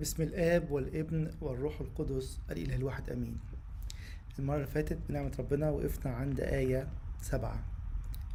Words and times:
بسم 0.00 0.22
الآب 0.22 0.70
والابن 0.70 1.30
والروح 1.40 1.80
القدس 1.80 2.38
الإله 2.50 2.76
الواحد 2.76 3.10
أمين. 3.10 3.38
المرة 4.38 4.54
اللي 4.56 4.66
فاتت 4.66 4.98
بنعمة 5.08 5.32
ربنا 5.38 5.70
وقفنا 5.70 6.12
عند 6.12 6.40
آية 6.40 6.88
سبعة. 7.22 7.64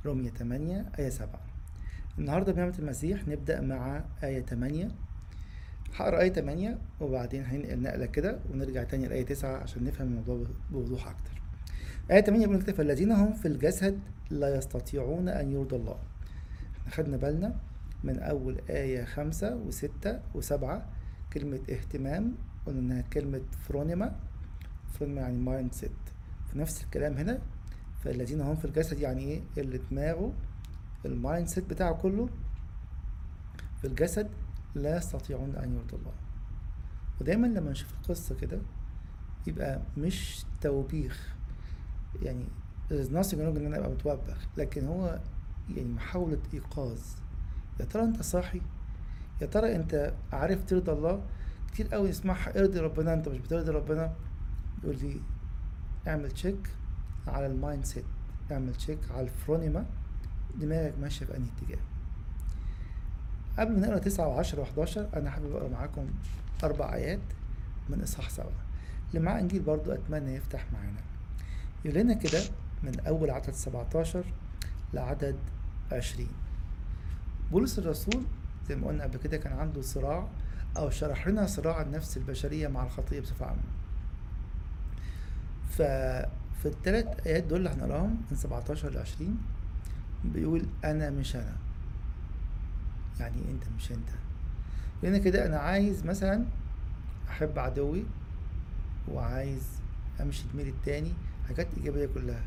رومية 0.06 0.30
تمانية 0.30 0.86
آية 1.00 1.10
سبعة. 1.10 1.42
النهاردة 2.20 2.52
بنعمة 2.54 2.76
المسيح 2.80 3.28
نبدأ 3.28 3.62
مع 3.62 4.04
آية 4.24 4.40
تمانية. 4.42 4.92
هقرأ 5.96 6.22
آية 6.22 6.30
تمانية 6.34 6.78
وبعدين 7.02 7.44
هننقل 7.44 7.82
نقلة 7.82 8.06
كده 8.06 8.40
ونرجع 8.52 8.84
تاني 8.84 9.08
لآية 9.08 9.26
تسعة 9.26 9.58
عشان 9.58 9.84
نفهم 9.84 10.08
الموضوع 10.08 10.48
بوضوح 10.72 11.08
أكتر. 11.08 11.42
آية 12.12 12.20
تمانية 12.20 12.48
بيقول 12.48 12.64
كده 12.64 12.74
فالذين 12.76 13.12
هم 13.12 13.34
في 13.34 13.48
الجسد 13.48 14.00
لا 14.30 14.56
يستطيعون 14.56 15.30
أن 15.30 15.52
يرضوا 15.52 15.78
الله. 15.78 16.00
إحنا 16.82 16.92
خدنا 16.92 17.18
بالنا 17.18 17.56
من 18.04 18.20
أول 18.20 18.62
آية 18.70 19.06
خمسة 19.06 19.56
وستة 19.56 20.20
وسبعة 20.36 20.86
كلمة 21.34 21.60
اهتمام 21.70 22.36
قلنا 22.66 22.80
إنها 22.80 23.02
كلمة 23.02 23.42
فرونيما 23.68 24.20
فرونيما 24.94 25.22
يعني 25.22 25.38
mindset 25.38 25.92
في 26.52 26.60
نفس 26.60 26.84
الكلام 26.84 27.14
هنا 27.14 27.42
فالذين 28.04 28.42
هم 28.42 28.56
في 28.56 28.66
الجسد 28.66 29.00
يعني 29.00 29.22
إيه؟ 29.24 29.42
اللي 29.58 29.78
دماغه 29.92 30.34
ال 31.06 31.48
mindset 31.48 31.70
بتاعه 31.70 31.94
كله 31.94 32.30
في 33.82 33.88
الجسد 33.88 34.30
لا 34.76 34.98
يستطيعون 34.98 35.56
أن 35.56 35.74
يرضوا 35.74 36.00
الله. 36.00 36.14
ودايما 37.22 37.48
لما 37.48 37.72
نشوف 37.72 37.94
القصة 37.94 38.36
كده 38.36 38.62
يبقى 39.48 39.82
مش 39.98 40.46
توبيخ. 40.62 41.36
يعني 42.22 42.46
nothing 42.92 43.34
wrong 43.36 43.58
إن 43.58 43.66
أنا 43.66 43.78
أبقى 43.78 43.90
متوبخ 43.90 44.48
لكن 44.58 44.88
هو 44.88 45.20
يعني 45.70 45.90
محاولة 45.94 46.40
إيقاظ. 46.54 47.00
يا 47.80 47.86
ترى 47.86 48.04
أنت 48.04 48.22
صاحي؟ 48.22 48.62
يا 49.42 49.46
ترى 49.48 49.76
انت 49.76 50.14
عارف 50.34 50.66
ترضى 50.66 50.92
الله؟ 50.92 51.22
كتير 51.72 51.88
قوي 51.88 52.10
نسمعها 52.10 52.60
ارضي 52.60 52.80
ربنا 52.80 53.14
انت 53.14 53.30
مش 53.30 53.38
بترضي 53.40 53.72
ربنا؟ 53.72 54.14
يقول 54.84 54.98
لي 54.98 55.22
اعمل 56.08 56.32
check 56.32 56.70
على 57.28 57.46
ال 57.46 57.86
mindset 57.86 58.06
اعمل 58.52 58.76
check 58.76 59.00
على 59.12 59.22
الفرونيما. 59.22 59.86
دماغك 60.56 60.94
ماشية 61.02 61.26
في 61.26 61.38
أنهي 61.38 61.50
اتجاه؟ 61.58 61.80
قبل 63.60 63.80
ما 63.80 63.88
نقرأ 63.88 63.98
تسعة 63.98 64.28
وعشرة 64.28 64.62
وحداشر 64.62 65.10
أنا 65.16 65.30
حابب 65.30 65.56
أقرأ 65.56 65.70
معاكم 65.70 66.08
أربع 66.64 66.94
آيات 66.94 67.20
من 67.90 68.02
إصحاح 68.02 68.30
سبعة. 68.30 68.64
اللي 69.10 69.26
معاه 69.26 69.40
إنجيل 69.40 69.62
برضو 69.62 69.92
أتمنى 69.92 70.36
يفتح 70.36 70.66
معانا. 70.74 71.02
يقول 71.86 72.00
لنا 72.00 72.14
كده 72.14 72.40
من 72.84 73.00
أول 73.00 73.30
عدد 73.30 73.52
سبعتاشر 73.52 74.24
لعدد 74.94 75.36
عشرين. 75.92 76.32
بولس 77.52 77.80
الرسول 77.80 78.24
زي 78.70 78.76
ما 78.76 78.88
قلنا 78.88 79.04
قبل 79.04 79.18
كده 79.18 79.38
كان 79.38 79.54
عنده 79.54 79.82
صراع 79.82 80.28
أو 80.78 80.90
شرح 80.90 81.28
لنا 81.28 81.48
صراع 81.48 81.82
النفس 81.82 82.18
البشرية 82.18 82.68
مع 82.68 82.84
الخطية 82.84 83.20
بصفة 83.20 83.46
عامة. 83.46 83.62
ففي 85.70 86.66
الثلاث 86.66 87.28
آيات 87.28 87.44
دول 87.44 87.58
اللي 87.60 87.70
هنقراهم 87.70 88.22
من 88.32 88.38
17 88.38 88.90
ل 88.90 88.98
20 88.98 89.38
بيقول 90.26 90.66
أنا 90.86 91.10
مش 91.10 91.36
أنا. 91.36 91.56
يعني 93.20 93.42
أنت 93.52 93.64
مش 93.78 93.92
أنت؟ 93.92 94.10
لأن 95.04 95.18
كده 95.22 95.46
أنا 95.46 95.58
عايز 95.58 96.06
مثلا 96.06 96.46
أحب 97.30 97.60
عدوي 97.60 98.04
وعايز 99.12 99.64
أمشي 100.22 100.44
الميل 100.52 100.68
التاني 100.68 101.14
حاجات 101.48 101.68
إيجابية 101.78 102.06
كلها. 102.06 102.44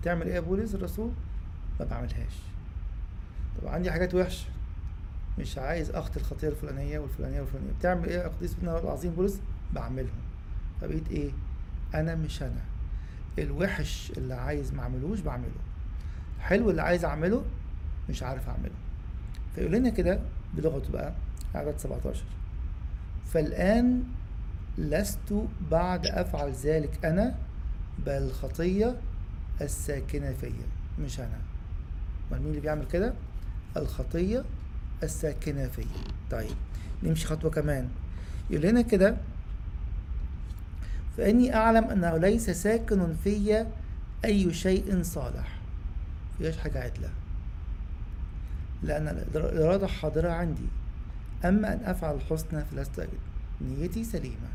بتعمل 0.00 0.26
إيه 0.26 0.34
يا 0.34 0.40
بولس؟ 0.40 0.74
الرسول؟ 0.74 1.10
ما 1.80 1.84
بعملهاش. 1.86 2.36
طب 3.62 3.68
عندي 3.68 3.90
حاجات 3.92 4.14
وحشة. 4.14 4.46
مش 5.38 5.58
عايز 5.58 5.90
أخطي 5.90 6.20
الخطية 6.20 6.48
الفلانية 6.48 6.98
والفلانية 6.98 7.40
والفلانية. 7.40 7.70
بتعمل 7.78 8.08
إيه 8.08 8.16
يا 8.18 8.26
ابن 8.26 8.68
العظيم 8.68 9.12
بولس؟ 9.12 9.40
بعملهم. 9.72 10.20
فبقيت 10.80 11.08
إيه؟ 11.10 11.30
أنا 11.94 12.14
مش 12.14 12.42
أنا. 12.42 12.60
الوحش 13.38 14.12
اللي 14.16 14.34
عايز 14.34 14.74
ما 14.74 14.82
اعملوش 14.82 15.20
بعمله. 15.20 15.50
الحلو 16.38 16.70
اللي 16.70 16.82
عايز 16.82 17.04
أعمله 17.04 17.44
مش 18.08 18.22
عارف 18.22 18.48
أعمله. 18.48 18.72
فيقول 19.54 19.72
لنا 19.72 19.90
كده 19.90 20.20
بلغته 20.54 20.92
بقى 20.92 21.12
عدد 21.54 21.78
17 21.78 22.22
فالآن 23.26 24.04
لست 24.78 25.34
بعد 25.70 26.06
أفعل 26.06 26.52
ذلك 26.52 27.04
أنا 27.04 27.34
بل 28.06 28.12
الخطية 28.12 28.96
الساكنة 29.60 30.32
فيا. 30.32 30.66
مش 30.98 31.20
أنا. 31.20 31.38
أمال 32.30 32.40
مين 32.42 32.50
اللي 32.50 32.60
بيعمل 32.60 32.86
كده؟ 32.86 33.14
الخطية 33.76 34.44
الساكنة 35.02 35.68
فيا 35.68 35.84
طيب 36.30 36.56
نمشي 37.02 37.26
خطوة 37.26 37.50
كمان. 37.50 37.88
يقول 38.50 38.66
لنا 38.66 38.82
كده 38.82 39.16
فإني 41.16 41.54
أعلم 41.54 41.84
أنه 41.84 42.16
ليس 42.16 42.50
ساكن 42.50 43.14
في 43.24 43.66
أي 44.24 44.54
شيء 44.54 45.02
صالح. 45.02 45.58
فيهاش 46.38 46.58
حاجة 46.58 46.82
عدلة. 46.82 47.10
لأن 48.82 49.08
الإرادة 49.34 49.86
حاضرة 49.86 50.28
عندي. 50.30 50.66
أما 51.44 51.72
أن 51.72 51.80
أفعل 51.84 52.14
الحسنى 52.14 52.64
فلست 52.64 52.98
أجد 52.98 53.18
نيتي 53.60 54.04
سليمة. 54.04 54.48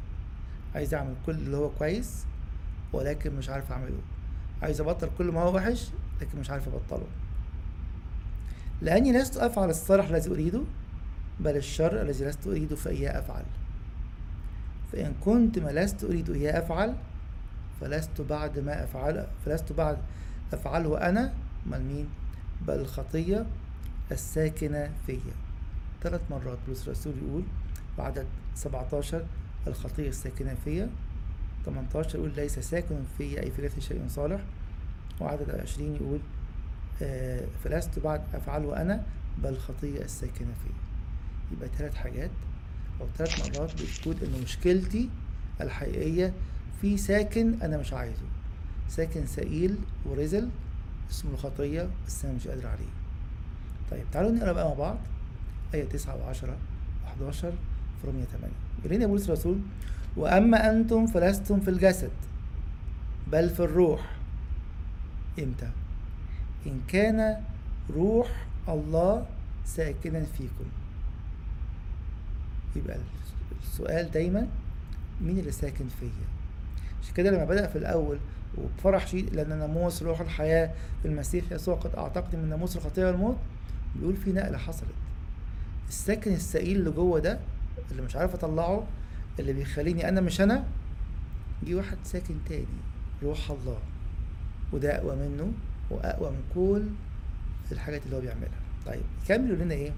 عايز 0.76 0.94
أعمل 0.94 1.14
كل 1.26 1.32
اللي 1.32 1.58
هو 1.58 1.70
كويس 1.70 2.26
ولكن 2.94 3.36
مش 3.36 3.50
عارف 3.50 3.72
أعمله. 3.72 4.00
عايز 4.62 4.82
أبطل 4.82 5.10
كل 5.18 5.26
ما 5.26 5.42
هو 5.42 5.56
وحش 5.56 5.88
لكن 6.22 6.40
مش 6.40 6.50
عارف 6.50 6.68
أبطله. 6.68 7.08
لأني 8.82 9.12
لست 9.12 9.38
أفعل 9.38 9.70
الصالح 9.70 10.10
الذي 10.10 10.30
أريده 10.32 10.62
بل 11.40 11.58
الشر 11.58 12.02
الذي 12.02 12.26
لست 12.26 12.48
أريده 12.48 12.76
فإياه 12.76 13.20
أفعل. 13.20 13.44
فإن 14.92 15.14
كنت 15.26 15.60
ما 15.60 15.70
لست 15.70 16.04
أريد 16.04 16.30
إياه 16.30 16.60
أفعل 16.60 16.96
فلست 17.82 18.22
بعد 18.22 18.60
ما 18.60 18.84
أفعل 18.84 19.28
فلست 19.46 19.72
بعد 19.72 19.98
أفعله 20.54 21.10
أنا 21.10 21.34
من 21.66 21.80
مين 21.88 22.08
بل 22.68 22.74
الخطية 22.74 23.46
الساكنة 24.12 24.92
فيا. 25.06 25.34
ثلاث 26.04 26.22
مرات 26.32 26.58
بولس 26.68 26.88
الرسول 26.88 27.14
يقول 27.28 27.44
بعدد 27.98 28.26
17 28.56 29.26
الخطية 29.68 30.10
الساكنة 30.10 30.56
فيا. 30.66 30.90
18 31.66 32.20
يقول 32.20 32.32
ليس 32.36 32.60
ساكن 32.60 32.96
فيا 33.18 33.44
أي 33.44 33.52
في 33.52 33.82
شيء 33.82 34.02
صالح. 34.08 34.42
وعدد 35.22 35.62
20 35.62 35.96
يقول 35.96 36.20
فلست 37.64 38.00
بعد 38.00 38.22
أفعله 38.34 38.82
أنا 38.82 39.04
بل 39.44 39.50
الخطية 39.50 40.02
الساكنة 40.02 40.54
فيا 40.64 40.76
يبقى 41.52 41.70
ثلاث 41.78 41.96
حاجات 41.96 42.30
أو 43.02 43.08
ثلاث 43.18 43.58
مرات 43.58 43.72
بتقول 43.74 44.16
إن 44.24 44.42
مشكلتي 44.44 45.10
الحقيقية 45.62 46.34
في 46.82 46.98
ساكن 46.98 47.62
أنا 47.62 47.78
مش 47.78 47.94
عايزه. 47.94 48.26
ساكن 48.90 49.26
سئيل 49.26 49.76
ورزل 50.06 50.50
اسمه 51.12 51.32
الخطية 51.32 51.90
بس 52.08 52.26
أنا 52.26 52.34
مش 52.34 52.48
قادر 52.48 52.68
عليه. 52.68 52.92
طيب 53.92 54.04
تعالوا 54.12 54.32
نقرأ 54.32 54.52
بقى 54.52 54.68
مع 54.70 54.74
بعض. 54.74 54.98
آية 55.74 55.84
تسعة 55.86 56.16
وعشرة 56.18 56.58
وحداشر 57.06 57.52
في 58.02 58.08
رومية 58.08 58.24
تمانية. 58.24 58.56
يقول 58.84 58.96
لنا 58.98 59.06
بولس 59.08 59.26
الرسول 59.26 59.60
وأما 60.18 60.72
أنتم 60.72 61.08
فلستم 61.08 61.60
في 61.60 61.70
الجسد 61.70 62.12
بل 63.32 63.50
في 63.50 63.60
الروح. 63.60 64.12
إمتى؟ 65.40 65.70
إن 66.66 66.82
كان 66.88 67.42
روح 67.96 68.46
الله 68.70 69.26
ساكنا 69.66 70.24
فيكم. 70.38 70.66
يبقى 72.76 72.98
السؤال 73.64 74.12
دايما 74.12 74.48
مين 75.22 75.40
اللي 75.40 75.52
ساكن 75.52 75.86
فيا؟ 76.00 76.10
عشان 77.04 77.14
كده 77.14 77.32
لما 77.32 77.46
بدأ 77.46 77.68
في 77.68 77.78
الأول 77.78 78.18
وبفرح 78.58 79.08
شديد 79.08 79.36
لأن 79.36 79.60
ناموس 79.60 80.04
روح 80.04 80.22
الحياة 80.22 80.74
المسيح 81.06 81.52
يسوع 81.52 81.76
قد 81.76 81.96
أعتقني 81.96 82.42
من 82.42 82.50
ناموس 82.50 82.78
الخطية 82.78 83.06
والموت 83.06 83.38
بيقول 83.96 84.16
في 84.18 84.32
نقلة 84.32 84.58
حصلت. 84.58 84.90
الساكن 85.88 86.34
السئيل 86.34 86.78
اللي 86.80 86.92
جوه 86.92 87.20
ده 87.20 87.40
اللي 87.92 88.02
مش 88.02 88.16
عارف 88.16 88.34
أطلعه 88.34 88.88
اللي 89.40 89.54
بيخليني 89.54 90.10
أنا 90.10 90.22
مش 90.22 90.42
أنا 90.42 90.64
جه 91.64 91.76
واحد 91.76 91.98
ساكن 92.04 92.36
تاني 92.50 92.66
روح 93.24 93.52
الله. 93.52 93.78
وده 94.74 94.98
أقوى 94.98 95.16
منه 95.16 95.52
وأقوى 95.90 96.30
من 96.32 96.44
كل 96.56 96.84
الحاجات 97.72 98.02
اللي 98.06 98.16
هو 98.16 98.22
بيعملها. 98.22 98.60
طيب 98.86 99.02
يكمل 99.24 99.48
يقول 99.48 99.60
لنا 99.60 99.74
إيه؟ 99.74 99.92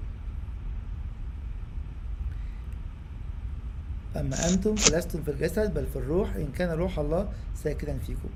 أما 4.15 4.49
أنتم 4.49 4.75
فلستم 4.75 5.23
في 5.23 5.31
الجسد 5.31 5.73
بل 5.73 5.85
في 5.85 5.95
الروح 5.95 6.35
إن 6.35 6.47
كان 6.57 6.69
روح 6.69 6.99
الله 6.99 7.31
ساكنا 7.55 7.97
فيكم. 8.07 8.29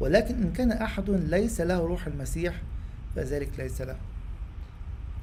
ولكن 0.00 0.34
إن 0.42 0.52
كان 0.52 0.72
أحد 0.72 1.10
ليس 1.10 1.60
له 1.60 1.78
روح 1.78 2.06
المسيح 2.06 2.62
فذلك 3.16 3.50
ليس 3.58 3.80
له. 3.80 3.96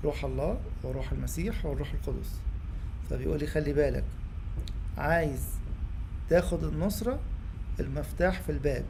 روح 0.04 0.26
الله 0.26 0.60
وروح 0.84 1.12
المسيح 1.12 1.66
والروح 1.66 1.94
القدس. 1.94 2.40
فبيقول 3.10 3.40
لي 3.40 3.48
خلي 3.48 3.74
بالك 3.74 4.04
عايز 4.98 5.42
تاخد 6.30 6.64
النصرة 6.64 7.20
المفتاح 7.80 8.42
في 8.42 8.52
الباب 8.52 8.86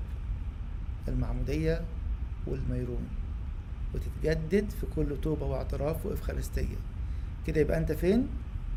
المعمودية 1.08 1.82
والميرون 2.48 3.08
وتتجدد 3.94 4.70
في 4.70 4.86
كل 4.96 5.18
توبة 5.22 5.46
واعتراف 5.46 6.06
وإفخارستية 6.06 6.76
كده 7.48 7.62
يبقى 7.62 7.78
أنت 7.78 7.92
فين؟ 7.92 8.28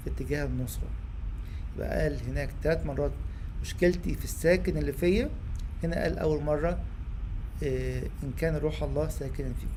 في 0.04 0.10
اتجاه 0.10 0.44
النصرة. 0.44 0.88
يبقى 1.76 2.02
قال 2.02 2.18
هناك 2.28 2.50
ثلاث 2.62 2.86
مرات 2.86 3.10
مشكلتي 3.62 4.14
في 4.14 4.24
الساكن 4.24 4.76
اللي 4.76 4.92
فيا. 4.92 5.30
هنا 5.84 6.02
قال 6.02 6.18
أول 6.18 6.42
مرة 6.42 6.78
آه، 7.62 8.02
إن 8.22 8.32
كان 8.38 8.56
روح 8.56 8.82
الله 8.82 9.08
ساكنا 9.08 9.52
فيكم. 9.52 9.72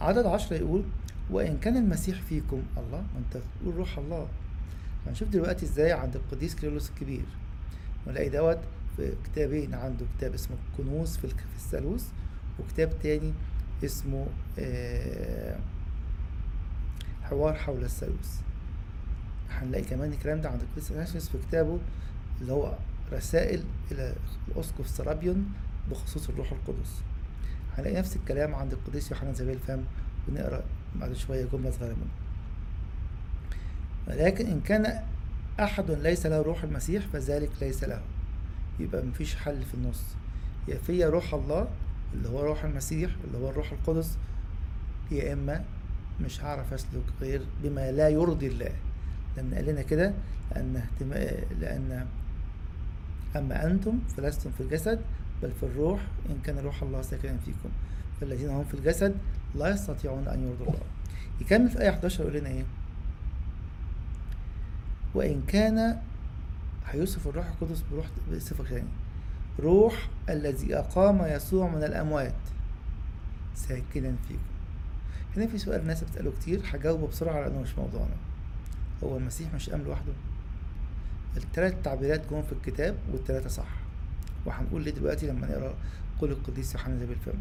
عدد 0.00 0.26
عشرة 0.26 0.56
يقول 0.56 0.82
وإن 1.30 1.58
كان 1.58 1.76
المسيح 1.76 2.22
فيكم. 2.22 2.62
الله 2.76 2.98
ما 3.00 3.18
أنت 3.18 3.42
تقول 3.62 3.74
روح 3.76 3.98
الله. 3.98 4.28
هنشوف 5.06 5.28
دلوقتي 5.28 5.66
إزاي 5.66 5.92
عند 5.92 6.16
القديس 6.16 6.54
كيرلس 6.54 6.90
الكبير. 6.90 7.24
ونلاقي 8.06 8.28
دوت 8.28 8.58
في 8.96 9.12
كتابين 9.24 9.74
عنده 9.74 10.04
كتاب 10.18 10.34
اسمه 10.34 10.56
كنوز 10.76 11.16
في 11.16 11.24
الك- 11.24 11.36
في 11.40 11.56
الثالوث. 11.64 12.08
وكتاب 12.58 12.92
تاني 13.02 13.32
اسمه 13.84 14.26
آه، 14.58 15.56
حوار 17.22 17.54
حول 17.54 17.84
الثالوث. 17.84 18.40
هنلاقي 19.50 19.84
كمان 19.84 20.12
الكلام 20.12 20.40
ده 20.40 20.50
عند 20.50 20.62
اثناسيوس 20.78 21.28
في 21.28 21.38
كتابه 21.48 21.78
اللي 22.40 22.52
هو 22.52 22.74
رسائل 23.12 23.64
إلى 23.90 24.14
الأسقف 24.48 24.88
سرابيون 24.88 25.52
بخصوص 25.90 26.28
الروح 26.28 26.52
القدس. 26.52 27.02
هنلاقي 27.78 27.96
نفس 27.96 28.16
الكلام 28.16 28.54
عند 28.54 28.72
القديس 28.72 29.10
يوحنا 29.10 29.32
زبيل 29.32 29.54
الفم 29.54 29.82
ونقرأ 30.28 30.64
بعد 30.96 31.12
شوية 31.12 31.44
جملة 31.52 31.70
صغيرة 31.70 31.92
منه. 31.94 32.10
ولكن 34.08 34.46
إن 34.46 34.60
كان 34.60 35.02
أحد 35.60 35.90
ليس 35.90 36.26
له 36.26 36.42
روح 36.42 36.62
المسيح 36.64 37.06
فذلك 37.12 37.50
ليس 37.60 37.84
له. 37.84 38.02
يبقى 38.80 39.02
مفيش 39.02 39.34
حل 39.36 39.62
في 39.64 39.74
النص. 39.74 40.02
يا 40.68 40.78
فيا 40.78 41.08
روح 41.08 41.34
الله 41.34 41.68
اللي 42.14 42.28
هو 42.28 42.40
روح 42.44 42.64
المسيح 42.64 43.10
اللي 43.24 43.38
هو 43.38 43.50
الروح 43.50 43.72
القدس 43.72 44.18
يا 45.10 45.32
إما 45.32 45.64
مش 46.20 46.44
هعرف 46.44 46.72
أسلك 46.72 47.02
غير 47.20 47.42
بما 47.62 47.92
لا 47.92 48.08
يرضي 48.08 48.46
الله. 48.46 48.72
لأن 49.36 49.54
قال 49.54 49.66
لنا 49.66 49.82
كده 49.82 50.12
لأن 50.54 50.76
اهتما- 50.76 51.54
لأن 51.60 52.06
أما 53.36 53.66
أنتم 53.66 53.98
فلستم 54.16 54.50
في 54.50 54.60
الجسد 54.62 55.00
بل 55.42 55.52
في 55.60 55.62
الروح 55.62 56.00
إن 56.30 56.38
كان 56.44 56.58
روح 56.58 56.82
الله 56.82 57.02
ساكنا 57.02 57.36
فيكم. 57.44 57.68
فالذين 58.20 58.50
هم 58.50 58.64
في 58.64 58.74
الجسد 58.74 59.14
لا 59.54 59.68
يستطيعون 59.68 60.28
أن 60.28 60.42
يرضوا 60.48 60.66
الله. 60.66 60.86
يكمل 61.40 61.68
في 61.68 61.80
آية 61.82 61.90
11 61.90 62.20
يقول 62.24 62.36
لنا 62.36 62.48
إيه؟ 62.48 62.64
وإن 65.14 65.42
كان 65.48 65.98
هيوصف 66.86 67.28
الروح 67.28 67.46
القدس 67.46 67.82
بروح 67.92 68.06
بصفة 68.32 68.64
ثانية. 68.64 68.82
روح 69.60 70.08
الذي 70.28 70.76
أقام 70.78 71.24
يسوع 71.26 71.68
من 71.68 71.84
الأموات. 71.84 72.34
ساكنا 73.54 74.14
فيكم. 74.28 74.40
هنا 75.36 75.46
في 75.46 75.58
سؤال 75.58 75.80
الناس 75.80 76.04
بتسأله 76.04 76.32
كتير 76.40 76.60
هجاوبه 76.72 77.06
بسرعة 77.06 77.40
لأنه 77.40 77.60
مش 77.60 77.78
موضوعنا. 77.78 78.16
هو 79.04 79.16
المسيح 79.16 79.54
مش 79.54 79.70
قام 79.70 79.82
لوحده؟ 79.82 80.12
التلات 81.36 81.84
تعبيرات 81.84 82.30
جم 82.30 82.42
في 82.42 82.52
الكتاب 82.52 82.96
والتلاتة 83.12 83.48
صح. 83.48 83.68
وهنقول 84.46 84.84
ليه 84.84 84.90
دلوقتي 84.90 85.26
لما 85.26 85.46
نقرأ 85.46 85.74
قول 86.20 86.30
القديس 86.30 86.74
يوحنا 86.74 86.94
ذا 86.98 87.04
بالفم. 87.04 87.38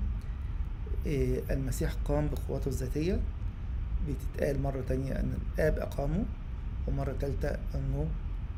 إيه 1.06 1.42
المسيح 1.52 1.94
قام 2.06 2.28
بقوته 2.28 2.68
الذاتية. 2.68 3.20
بتتقال 4.08 4.62
مرة 4.62 4.84
تانية 4.88 5.20
أن 5.20 5.38
الآب 5.56 5.80
أقامه 5.80 6.26
ومرة 6.88 7.16
تالتة 7.20 7.50
أنه 7.50 8.08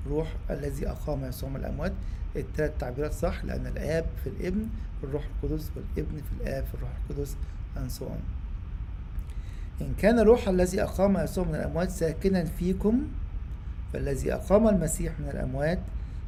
روح 0.09 0.33
الذي 0.50 0.89
أقام 0.89 1.25
يسوع 1.25 1.50
من 1.50 1.56
الأموات. 1.56 1.94
التلات 2.36 2.74
تعبيرات 2.80 3.13
صح 3.13 3.44
لأن 3.45 3.68
الآب 3.68 4.06
في 4.24 4.30
الابن 4.30 4.68
في 5.01 5.04
الروح 5.07 5.24
القدس 5.44 5.71
والابن 5.75 6.18
في 6.18 6.42
الآب 6.42 6.63
في 6.65 6.74
الروح 6.74 6.89
القدس 7.09 7.36
and 7.75 7.92
so 8.00 8.04
on. 8.04 8.21
إن 9.81 9.94
كان 10.00 10.19
روح 10.19 10.48
الذي 10.48 10.83
أقام 10.83 11.18
يسوع 11.18 11.44
من 11.45 11.56
الأموات 11.56 11.89
ساكنا 11.89 12.45
فيكم 12.45 13.07
فالذي 13.94 14.33
أقام 14.33 14.68
المسيح 14.68 15.19
من 15.19 15.30
الأموات 15.30 15.80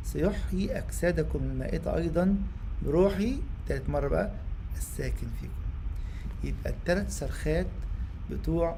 سيحيي 0.03 0.77
أجسادكم 0.77 1.39
المائتة 1.39 1.95
أيضا 1.95 2.35
بروحي. 2.85 3.37
تالت 3.67 3.89
مرة 3.89 4.07
بقى 4.07 4.31
الساكن 4.77 5.27
فيكم. 5.41 5.53
يبقى 6.43 6.69
التلات 6.69 7.09
صرخات 7.11 7.67
بتوع 8.31 8.75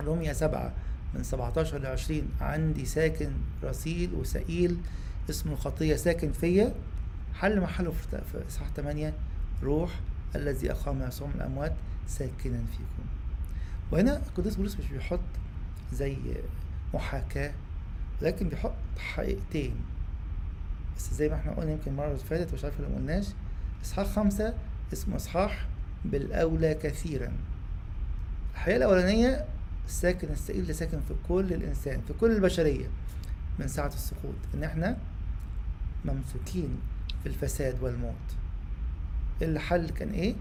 روميا 0.00 0.32
سبعة. 0.32 0.72
من 1.14 1.22
17 1.22 1.78
ل 1.78 1.86
20 1.86 2.28
عندي 2.40 2.84
ساكن 2.84 3.30
رسيل 3.64 4.14
وسئيل 4.14 4.78
اسمه 5.30 5.52
الخطية 5.52 5.96
ساكن 5.96 6.32
فيا. 6.32 6.74
حل 7.34 7.60
محله 7.60 7.90
في 7.90 8.42
إصحاح 8.48 8.68
8 8.76 9.12
روح 9.62 9.90
الذي 10.36 10.70
أقام 10.70 11.02
يسوع 11.02 11.28
من 11.28 11.34
الأموات 11.34 11.72
ساكنا 12.06 12.62
فيكم. 12.72 13.08
وهنا 13.92 14.16
القديس 14.16 14.56
بولس 14.56 14.76
مش 14.76 14.86
بيحط 14.86 15.20
زي 15.92 16.16
محاكاة 16.94 17.52
لكن 18.22 18.48
بيحط 18.48 18.72
حقيقتين. 18.98 19.74
بس 20.96 21.14
زي 21.14 21.28
ما 21.28 21.34
إحنا 21.34 21.52
قلنا 21.52 21.72
يمكن 21.72 21.90
المرة 21.90 22.06
اللي 22.06 22.18
فاتت 22.18 22.54
مش 22.54 22.64
عارف 22.64 22.80
لو 22.80 22.86
قلناش. 22.86 23.26
إصحاح 23.84 24.06
خمسة 24.06 24.54
اسمه 24.92 25.16
إصحاح 25.16 25.66
بالأولى 26.04 26.74
كثيرا. 26.74 27.32
الحقيقة 28.54 28.76
الأولانية 28.76 29.44
الساكن 29.88 30.28
السئيل 30.28 30.60
اللي 30.60 30.72
ساكن 30.72 31.00
في 31.00 31.14
كل 31.28 31.52
الإنسان 31.52 32.00
في 32.06 32.12
كل 32.12 32.30
البشرية 32.30 32.86
من 33.58 33.68
ساعة 33.68 33.86
السقوط 33.86 34.34
إن 34.54 34.62
إحنا 34.64 34.96
ممسوكين 36.04 36.68
في 37.22 37.28
الفساد 37.28 37.82
والموت. 37.82 38.14
الحل 39.42 39.90
كان 39.90 40.10
إيه؟ 40.10 40.34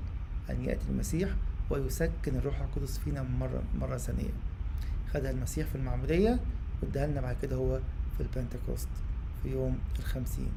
أن 0.50 0.62
يأتي 0.66 0.86
المسيح 0.90 1.30
ويسكن 1.70 2.36
الروح 2.36 2.62
القدس 2.62 2.98
فينا 2.98 3.24
مرة 3.24 3.64
مرة 3.80 3.98
ثانية. 3.98 4.30
خدها 5.14 5.32
المسيح 5.32 5.68
في 5.68 5.76
المعمودية 5.76 6.40
واداها 6.82 7.08
لنا 7.08 7.22
بعد 7.22 7.36
كده 7.42 7.56
هو 7.56 7.80
في 8.18 8.24
البنتكوست 8.24 8.90
في 9.44 9.50
يوم 9.50 9.78
الخمسين. 10.00 10.52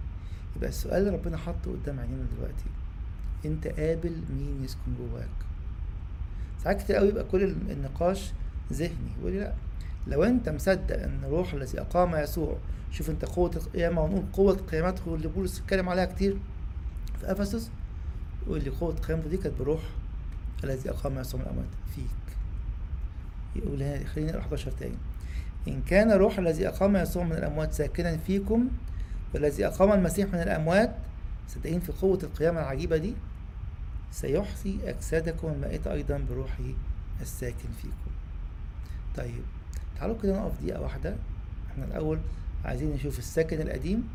يبقى 0.56 0.68
السؤال 0.68 0.98
اللي 1.06 1.10
ربنا 1.10 1.36
حطه 1.36 1.72
قدام 1.72 2.00
عينينا 2.00 2.26
دلوقتي 2.36 2.64
أنت 3.44 3.66
قابل 3.66 4.22
مين 4.30 4.64
يسكن 4.64 4.94
جواك؟ 4.98 5.28
ساعات 6.62 6.82
كتير 6.82 6.96
قوي 6.96 7.08
يبقى 7.08 7.24
كل 7.24 7.42
النقاش 7.44 8.32
ذهني. 8.72 9.10
يقول 9.20 9.32
لا. 9.32 9.52
لو 10.06 10.22
أنت 10.24 10.48
مصدق 10.48 11.02
إن 11.02 11.20
الروح 11.24 11.52
الذي 11.54 11.80
أقام 11.80 12.14
يسوع 12.16 12.56
شوف 12.90 13.10
أنت 13.10 13.24
قوة 13.24 13.50
القيامة 13.56 14.02
ونقول 14.02 14.22
قوة 14.32 14.56
قيامته 14.56 15.14
اللي 15.14 15.28
بولس 15.28 15.60
اتكلم 15.60 15.88
عليها 15.88 16.04
كتير 16.04 16.36
في 17.20 17.32
إفسس 17.32 17.70
يقول 18.46 18.64
لي 18.64 18.70
قوة 18.70 18.94
قيامته 18.94 19.28
دي 19.28 19.36
كانت 19.36 19.54
بروح 19.58 19.80
الذي 20.64 20.90
أقام 20.90 21.18
يسوع 21.18 21.40
من 21.40 21.46
الأموات 21.46 21.66
فيك. 21.94 22.36
يقول 23.56 23.82
هنا 23.82 24.04
خلينا 24.06 24.30
نقرا 24.30 24.40
11 24.40 24.70
تاني. 24.70 24.94
إن 25.68 25.82
كان 25.82 26.12
روح 26.12 26.38
الذي 26.38 26.68
أقام 26.68 26.96
يسوع 26.96 27.24
من 27.24 27.32
الأموات 27.32 27.72
ساكنا 27.72 28.16
فيكم 28.16 28.68
والذي 29.34 29.66
أقام 29.66 29.92
المسيح 29.92 30.28
من 30.28 30.40
الأموات 30.42 30.96
صدقين 31.48 31.80
في 31.80 31.92
قوة 31.92 32.18
القيامة 32.22 32.60
العجيبة 32.60 32.96
دي 32.96 33.14
سيحصي 34.12 34.78
أجسادكم 34.84 35.48
المائتة 35.48 35.92
أيضا 35.92 36.24
بروحه 36.30 36.64
الساكن 37.20 37.68
فيكم. 37.82 38.09
طيب 39.16 39.42
تعالوا 39.98 40.16
كده 40.22 40.40
نقف 40.40 40.60
دقيقة 40.62 40.80
واحدة. 40.80 41.16
إحنا 41.72 41.84
الأول 41.84 42.18
عايزين 42.64 42.90
نشوف 42.92 43.18
الساكن 43.18 43.60
القديم 43.60 44.08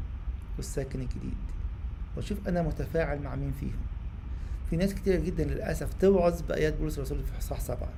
والساكن 0.57 1.01
الجديد. 1.01 1.37
واشوف 2.17 2.47
أنا 2.47 2.61
متفاعل 2.61 3.21
مع 3.21 3.35
مين 3.35 3.53
فيهم. 3.59 3.77
في 4.69 4.75
ناس 4.75 4.93
كتير 4.93 5.19
جدا 5.25 5.43
للأسف 5.43 5.93
توعظ 5.93 6.41
بآيات 6.41 6.77
بولس 6.77 6.97
الرسول 6.97 7.23
في 7.23 7.37
إصحاح 7.39 7.59
سبعة 7.59 7.89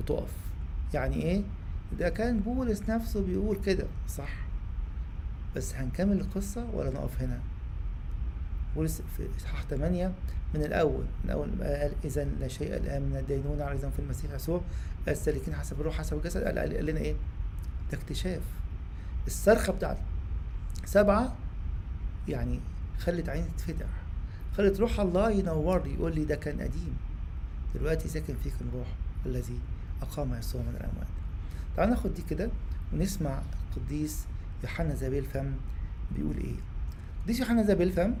وتقف. 0.00 0.30
يعني 0.94 1.16
إيه؟ 1.16 1.42
ده 1.98 2.08
كان 2.08 2.40
بولس 2.40 2.82
نفسه 2.88 3.22
بيقول 3.22 3.56
كده 3.56 3.86
صح؟ 4.08 4.30
بس 5.56 5.74
هنكمل 5.74 6.20
القصة 6.20 6.66
ولا 6.74 6.90
نقف 6.90 7.22
هنا؟ 7.22 7.38
بولس 8.76 9.02
في 9.16 9.28
إصحاح 9.38 9.62
8 9.70 10.12
من 10.54 10.62
الأول 10.62 11.04
من 11.24 11.30
أول 11.30 11.48
قال 11.62 11.92
إذا 12.04 12.24
لا 12.24 12.48
شيء 12.48 12.76
الآن 12.76 13.02
من 13.02 13.16
الدينونة 13.16 13.64
عليهم 13.64 13.90
في 13.90 13.98
المسيح 13.98 14.32
يسوع. 14.34 14.60
السالكين 15.08 15.54
حسب 15.54 15.80
الروح 15.80 15.98
حسب 15.98 16.16
الجسد. 16.16 16.44
قال, 16.44 16.58
قال 16.58 16.86
لنا 16.86 17.00
إيه؟ 17.00 17.14
ده 17.92 17.98
اكتشاف. 17.98 18.42
الصرخة 19.26 19.72
بتاعت 19.72 19.96
سبعة 20.84 21.36
يعني 22.28 22.60
خلت 22.98 23.28
عيني 23.28 23.46
تتفتح 23.58 23.86
خلت 24.56 24.80
روح 24.80 25.00
الله 25.00 25.30
ينور 25.30 25.84
لي 25.84 25.94
يقول 25.94 26.14
لي 26.14 26.24
ده 26.24 26.34
كان 26.36 26.60
قديم 26.60 26.96
دلوقتي 27.74 28.08
ساكن 28.08 28.34
فيك 28.44 28.52
الروح 28.60 28.86
الذي 29.26 29.58
أقام 30.02 30.34
يسوع 30.34 30.62
من 30.62 30.68
الأموات. 30.80 31.06
تعالوا 31.76 31.94
ناخد 31.94 32.14
دي 32.14 32.22
كده 32.30 32.50
ونسمع 32.92 33.42
القديس 33.76 34.24
يوحنا 34.62 34.94
زابيل 34.94 35.18
الفم 35.24 35.52
بيقول 36.16 36.36
إيه. 36.36 36.54
القديس 37.20 37.40
يوحنا 37.40 37.62
زابيل 37.62 37.88
الفم 37.88 38.14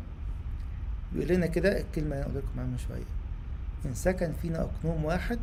بيقول 1.14 1.28
لنا 1.28 1.46
كده 1.46 1.80
الكلمة 1.80 2.16
اللي 2.16 2.26
أنا 2.26 2.38
لكم 2.38 2.60
عنها 2.60 2.78
شوية. 2.78 3.04
إن 3.86 3.94
سكن 3.94 4.32
فينا 4.42 4.60
أقنوم 4.62 5.04
واحد 5.04 5.38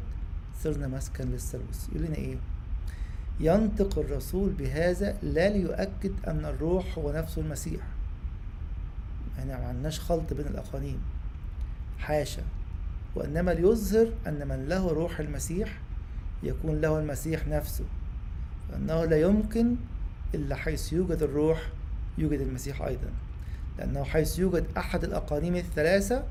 صرنا 0.63 0.87
مسكن 0.87 1.31
للثالوث 1.31 1.89
يقول 1.89 2.03
لنا 2.07 2.15
إيه؟ 2.15 2.35
ينطق 3.39 3.99
الرسول 3.99 4.49
بهذا 4.49 5.17
لا 5.23 5.49
ليؤكد 5.49 6.11
أن 6.27 6.45
الروح 6.45 6.97
هو 6.97 7.11
نفسه 7.11 7.41
المسيح. 7.41 7.81
إحنا 9.39 9.59
ما 9.59 9.65
عندناش 9.65 9.99
خلط 9.99 10.33
بين 10.33 10.47
الأقانيم 10.47 10.99
حاشا. 11.99 12.41
وإنما 13.15 13.51
ليظهر 13.51 14.13
أن 14.27 14.47
من 14.47 14.65
له 14.69 14.87
روح 14.87 15.19
المسيح 15.19 15.79
يكون 16.43 16.81
له 16.81 16.99
المسيح 16.99 17.47
نفسه. 17.47 17.85
فأنه 18.71 19.05
لا 19.05 19.21
يمكن 19.21 19.75
إلا 20.35 20.55
حيث 20.55 20.93
يوجد 20.93 21.23
الروح 21.23 21.69
يوجد 22.17 22.41
المسيح 22.41 22.81
أيضا. 22.81 23.09
لأنه 23.77 24.03
حيث 24.03 24.39
يوجد 24.39 24.65
أحد 24.77 25.03
الأقانيم 25.03 25.55
الثلاثة 25.55 26.23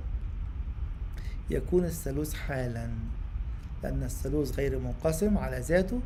يكون 1.50 1.84
الثالوث 1.84 2.34
حالا 2.34 2.90
لأن 3.82 4.02
الثالوث 4.02 4.58
غير 4.58 4.78
منقسم 4.78 5.38
على 5.38 5.60
ذاته 5.60 6.00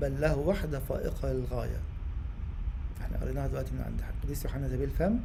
بل 0.00 0.20
له 0.20 0.38
وحدة 0.38 0.80
فائقة 0.80 1.32
للغاية. 1.32 1.80
إحنا 3.00 3.18
قريناها 3.18 3.46
دلوقتي 3.46 3.70
من 3.72 3.80
عند 3.80 4.00
القديس 4.16 4.44
يوحنا 4.44 4.68
ذبي 4.68 4.84
الفم 4.84 5.18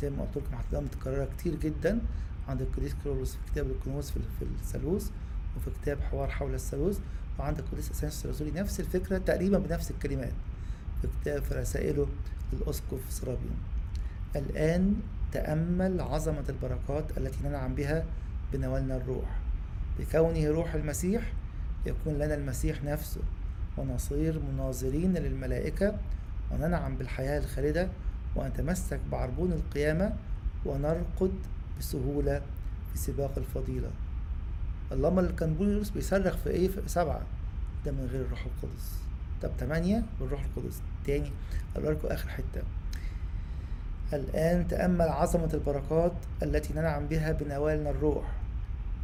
زي 0.00 0.10
ما 0.10 0.22
قلت 0.22 0.36
لكم 0.36 0.56
هتلاقيها 0.56 0.86
متكررة 0.86 1.28
كتير 1.38 1.54
جدا 1.54 2.00
عند 2.48 2.60
القديس 2.62 2.94
كيرلس 3.04 3.32
في 3.32 3.52
كتاب 3.52 3.66
الكنوز 3.70 4.10
في 4.10 4.42
الثالوث 4.42 5.10
وفي 5.56 5.70
كتاب 5.82 6.00
حوار 6.00 6.28
حول 6.28 6.54
الثالوث 6.54 6.98
وعند 7.38 7.58
القديس 7.58 7.90
اثناسيوس 7.90 8.24
الرسولي 8.24 8.60
نفس 8.60 8.80
الفكرة 8.80 9.18
تقريبا 9.18 9.58
بنفس 9.58 9.90
الكلمات 9.90 10.32
في 11.02 11.08
كتاب 11.20 11.42
في 11.42 11.54
رسائله 11.54 12.06
للأسقف 12.52 13.00
سرابيون. 13.10 13.56
الآن 14.36 14.94
تأمل 15.32 16.00
عظمة 16.00 16.44
البركات 16.48 17.18
التي 17.18 17.38
ننعم 17.44 17.74
بها 17.74 18.04
بنوالنا 18.52 18.96
الروح. 18.96 19.38
بكونه 19.98 20.48
روح 20.48 20.74
المسيح 20.74 21.32
يكون 21.86 22.14
لنا 22.14 22.34
المسيح 22.34 22.84
نفسه 22.84 23.20
ونصير 23.76 24.40
مناظرين 24.52 25.14
للملائكة 25.14 25.94
وننعم 26.50 26.96
بالحياة 26.96 27.38
الخالدة 27.38 27.88
ونتمسك 28.36 29.00
بعربون 29.12 29.52
القيامة 29.52 30.12
ونرقد 30.66 31.32
بسهولة 31.78 32.42
في 32.92 32.98
سباق 32.98 33.32
الفضيلة. 33.36 33.90
اللهم 34.92 35.18
اللي 35.18 35.32
كان 35.32 35.54
بولس 35.54 35.90
بيصرخ 35.90 36.36
في 36.36 36.50
إيه؟ 36.50 36.68
في 36.68 36.82
سبعة. 36.86 37.22
ده 37.86 37.92
من 37.92 38.08
غير 38.12 38.20
الروح 38.20 38.46
القدس. 38.46 38.98
طب 39.42 39.50
تمانية؟ 39.58 40.02
بالروح 40.20 40.44
القدس. 40.44 40.80
تاني. 41.06 41.30
أقول 41.76 41.92
لكم 41.94 42.08
آخر 42.08 42.28
حتة. 42.28 42.62
الآن 44.12 44.68
تأمل 44.68 45.08
عظمة 45.08 45.50
البركات 45.54 46.12
التي 46.42 46.74
ننعم 46.74 47.06
بها 47.06 47.32
بنوالنا 47.32 47.90
الروح 47.90 48.32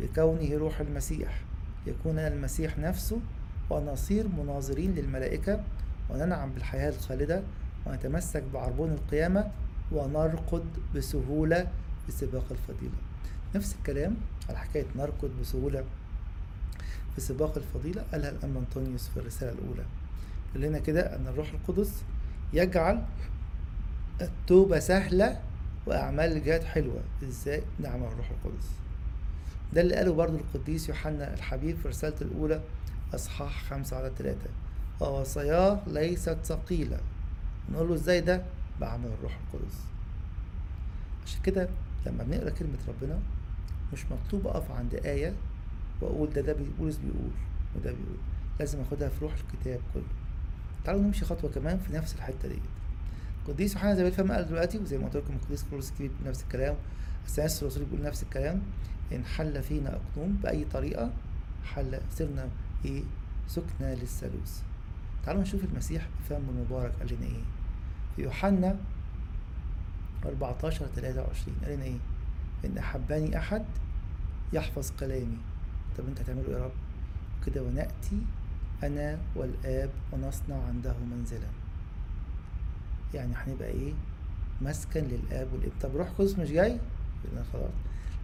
بكونه 0.00 0.56
روح 0.56 0.80
المسيح. 0.80 1.40
يكون 1.86 2.18
المسيح 2.18 2.78
نفسه 2.78 3.18
ونصير 3.70 4.28
مناظرين 4.28 4.94
للملائكة 4.94 5.60
وننعم 6.10 6.50
بالحياة 6.50 6.90
الخالدة 6.90 7.42
ونتمسك 7.86 8.42
بعربون 8.54 8.92
القيامة 8.92 9.50
ونرقد 9.92 10.64
بسهولة 10.94 11.68
في 12.06 12.12
سباق 12.12 12.44
الفضيلة. 12.50 12.96
نفس 13.54 13.74
الكلام 13.78 14.16
على 14.48 14.58
حكاية 14.58 14.86
نركض 14.96 15.30
بسهولة 15.40 15.84
في 17.14 17.20
سباق 17.20 17.56
الفضيلة 17.56 18.04
قالها 18.12 18.30
الأم 18.30 18.56
أنطونيوس 18.56 19.08
في 19.08 19.16
الرسالة 19.16 19.52
الأولى. 19.52 19.84
قال 20.54 20.62
لنا 20.62 20.78
كده 20.78 21.16
أن 21.16 21.26
الروح 21.26 21.52
القدس 21.52 22.02
يجعل 22.52 23.04
التوبة 24.20 24.78
سهلة 24.78 25.40
وأعمال 25.86 26.32
الجهاد 26.32 26.64
حلوة. 26.64 27.00
إزاي؟ 27.22 27.62
نعم 27.80 28.02
الروح 28.04 28.30
القدس. 28.30 28.68
ده 29.72 29.80
اللي 29.80 29.94
قاله 29.94 30.12
برضو 30.12 30.36
القديس 30.36 30.88
يوحنا 30.88 31.34
الحبيب 31.34 31.76
في 31.76 31.88
رسالته 31.88 32.22
الأولى 32.22 32.60
أصحاح 33.14 33.64
خمسة 33.64 33.96
على 33.96 34.12
ثلاثة 34.18 34.50
ووصاياه 35.00 35.80
ليست 35.86 36.36
ثقيلة. 36.44 36.98
نقول 37.72 37.88
له 37.88 37.94
إزاي 37.94 38.20
ده؟ 38.20 38.42
بعمل 38.80 39.06
الروح 39.18 39.38
القدس. 39.38 39.74
عشان 41.26 41.42
كده 41.42 41.68
لما 42.06 42.24
بنقرأ 42.24 42.50
كلمة 42.50 42.78
ربنا 42.88 43.18
مش 43.92 44.04
مطلوب 44.10 44.46
أقف 44.46 44.70
عند 44.70 44.94
آية 44.94 45.32
وأقول 46.00 46.30
ده 46.30 46.40
ده 46.40 46.56
بولس 46.78 46.96
بيقول 46.96 47.30
وده 47.76 47.90
بيقول. 47.90 48.16
لازم 48.60 48.80
أخدها 48.80 49.08
في 49.08 49.24
روح 49.24 49.32
الكتاب 49.34 49.80
كله. 49.94 50.02
تعالوا 50.84 51.02
نمشي 51.02 51.24
خطوة 51.24 51.50
كمان 51.50 51.78
في 51.78 51.92
نفس 51.92 52.14
الحتة 52.14 52.48
ديت. 52.48 52.58
القديس 53.48 53.74
يوحنا 53.74 53.94
زي 53.94 54.02
ما 54.02 54.08
الفهم 54.08 54.32
قال 54.32 54.46
دلوقتي 54.48 54.78
وزي 54.78 54.98
ما 54.98 55.04
قلت 55.04 55.16
لكم 55.16 55.34
القديس 55.34 55.64
الكبير 55.72 56.10
بيقول 56.10 56.28
نفس 56.28 56.42
الكلام 56.42 56.76
السياس 57.26 57.62
الرسول 57.62 57.84
بيقول 57.84 58.02
نفس 58.02 58.22
الكلام 58.22 58.62
إن 59.12 59.24
حل 59.24 59.62
فينا 59.62 59.88
أقنوم 59.96 60.32
بأي 60.42 60.64
طريقة 60.64 61.10
حل 61.64 62.00
صرنا 62.10 62.48
إيه؟ 62.84 63.02
سكنة 63.48 63.94
للثالوث. 63.94 64.62
تعالوا 65.24 65.42
نشوف 65.42 65.64
المسيح 65.64 66.08
بفم 66.20 66.42
المبارك 66.48 66.92
قال 66.98 67.12
لنا 67.14 67.26
إيه؟ 67.26 67.42
في 68.16 68.22
يوحنا 68.22 68.76
14 70.24 70.86
23 70.86 71.56
قال 71.64 71.74
لنا 71.74 71.84
إيه؟ 71.84 71.98
إن 72.64 72.78
أحبني 72.78 73.38
أحد 73.38 73.64
يحفظ 74.52 74.92
كلامي. 75.00 75.38
طب 75.98 76.06
أنت 76.08 76.20
هتعمله 76.20 76.48
إيه 76.48 76.52
يا 76.54 76.64
رب؟ 76.64 76.72
كده 77.46 77.62
ونأتي 77.62 78.18
أنا 78.82 79.18
والآب 79.36 79.90
ونصنع 80.12 80.56
عنده 80.68 80.94
منزلا. 81.10 81.63
يعني 83.14 83.34
هنبقى 83.34 83.68
إيه؟ 83.68 83.92
مسكن 84.62 85.00
للآب 85.04 85.48
والابن 85.52 85.72
طب 85.82 85.96
روح 85.96 86.08
قدس 86.18 86.38
مش 86.38 86.48
جاي؟ 86.50 86.78
خلاص. 87.52 87.70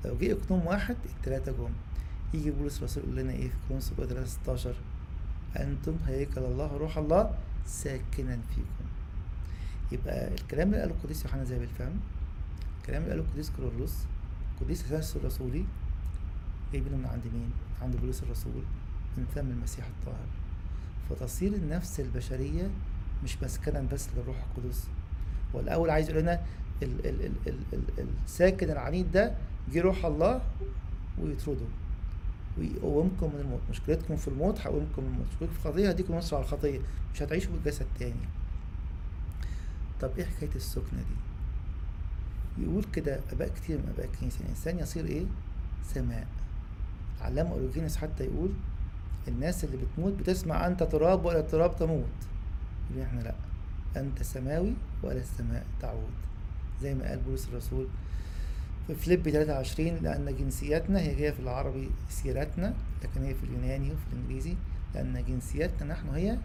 لو 0.04 0.16
جه 0.18 0.32
اقنوم 0.32 0.66
واحد 0.66 0.96
التلاتة 1.16 1.52
جم. 1.52 1.68
يجي 2.34 2.50
بولس 2.50 2.78
الرسول 2.78 3.02
يقول 3.04 3.16
لنا 3.16 3.32
إيه؟ 3.32 3.48
في 3.48 3.54
كورنثوس 3.68 3.92
3 4.08 4.24
16 4.26 4.74
أنتم 5.56 5.96
هيكل 6.06 6.40
الله 6.40 6.76
روح 6.76 6.98
الله 6.98 7.34
ساكنا 7.66 8.38
فيكم. 8.54 8.86
يبقى 9.92 10.28
الكلام 10.34 10.68
اللي 10.68 10.80
قاله 10.80 10.94
القديس 10.94 11.24
يوحنا 11.24 11.44
زي 11.44 11.58
بالفهم 11.58 12.00
الكلام 12.80 13.02
اللي 13.02 13.10
قاله 13.14 13.24
القديس 13.24 13.50
كورولوس 13.50 13.94
القديس 14.60 14.84
اثناسيوس 14.84 15.16
الرسولي. 15.16 15.64
جايبينه 16.72 16.96
من 16.96 17.06
عند 17.06 17.22
مين؟ 17.34 17.50
عند 17.82 17.96
بولس 17.96 18.22
الرسول. 18.22 18.62
من 19.16 19.26
فم 19.34 19.50
المسيح 19.50 19.86
الطاهر. 19.86 20.26
فتصير 21.10 21.52
النفس 21.54 22.00
البشرية 22.00 22.70
مش 23.24 23.42
مسكنا 23.42 23.80
بس 23.92 24.08
للروح 24.16 24.36
القدس. 24.36 24.84
والأول 25.54 25.90
عايز 25.90 26.10
يقول 26.10 26.22
لنا 26.22 26.40
ال 26.82 27.06
ال 27.06 27.22
ال 27.26 27.32
ال 27.72 27.82
ال 27.98 28.06
الساكن 28.24 28.70
العنيد 28.70 29.12
ده 29.12 29.34
جه 29.72 29.80
روح 29.80 30.04
الله 30.06 30.40
ويطرده. 31.22 31.66
ويقومكم 32.58 33.26
من 33.34 33.40
الموت. 33.40 33.60
مشكلتكم 33.70 34.16
في 34.16 34.28
الموت 34.28 34.60
هقومكم 34.60 35.02
من 35.02 35.08
الموت. 35.08 35.26
مشكلتكم 35.32 35.52
في 35.54 35.66
الخطية 35.66 35.88
هديكم 35.88 36.14
نصر 36.14 36.36
على 36.36 36.44
الخطية 36.44 36.80
مش 37.14 37.22
هتعيشوا 37.22 37.52
بالجسد 37.52 37.86
تاني. 37.98 38.28
طب 40.00 40.10
إيه 40.18 40.24
حكاية 40.24 40.54
السكنة 40.56 40.98
دي؟ 40.98 42.64
يقول 42.64 42.84
كده 42.84 43.20
آباء 43.32 43.48
كتير 43.48 43.78
من 43.78 43.92
آباء 43.94 44.06
الكنيسة. 44.06 44.40
الإنسان 44.44 44.78
يصير 44.78 45.06
إيه؟ 45.06 45.24
سماء. 45.94 46.26
علامة 47.20 47.50
أوروجينوس 47.50 47.96
حتى 47.96 48.24
يقول 48.24 48.50
الناس 49.28 49.64
اللي 49.64 49.76
بتموت 49.76 50.12
بتسمع 50.12 50.66
أنت 50.66 50.82
تراب 50.82 51.24
ولا 51.24 51.40
التراب 51.40 51.76
تموت. 51.76 52.04
يقول 52.90 53.02
إحنا 53.02 53.20
لأ. 53.20 53.34
أنت 53.96 54.22
سماوي 54.22 54.74
ولا 55.02 55.20
السماء 55.20 55.66
تعود. 55.80 56.10
زي 56.82 56.94
ما 56.94 57.08
قال 57.08 57.18
بولس 57.18 57.48
الرسول 57.48 57.86
في 58.86 58.94
فيليب 58.94 59.28
23 59.28 59.86
لأن 60.02 60.36
جنسيتنا 60.36 60.98
هي 61.00 61.14
جاية 61.14 61.30
في 61.30 61.40
العربي 61.40 61.90
سيرتنا 62.08 62.74
لكن 63.02 63.22
هي 63.22 63.34
في 63.34 63.44
اليوناني 63.44 63.92
وفي 63.92 64.02
الإنجليزي 64.12 64.56
لأن 64.94 65.24
جنسيتنا 65.28 65.92
نحن 65.92 66.08
هي 66.08 66.38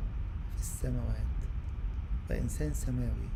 في 0.56 0.62
السماوات. 0.62 1.25
فإنسان 2.30 2.74
سماوي. 2.74 3.30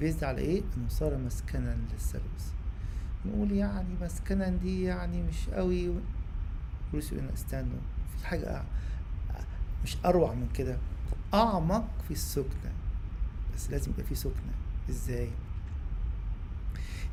بيزد 0.00 0.24
على 0.24 0.40
إيه؟ 0.40 0.62
إنه 0.76 0.88
صار 0.88 1.18
مسكنا 1.18 1.76
للثالوث 1.92 2.52
نقول 3.26 3.52
يعني 3.52 3.88
مسكنا 4.02 4.48
دي 4.48 4.82
يعني 4.82 5.22
مش 5.22 5.48
قوي. 5.48 5.90
بولس 6.92 7.12
يقول 7.12 7.28
استنوا 7.34 7.78
في 8.18 8.26
حاجة 8.26 8.62
مش 9.84 9.96
أروع 10.04 10.34
من 10.34 10.48
كده. 10.54 10.76
أعمق 11.34 11.88
في 12.08 12.10
السكنة. 12.10 12.72
بس 13.56 13.70
لازم 13.70 13.90
يبقى 13.92 14.04
في 14.04 14.14
سكنة. 14.14 14.52
إزاي؟ 14.90 15.30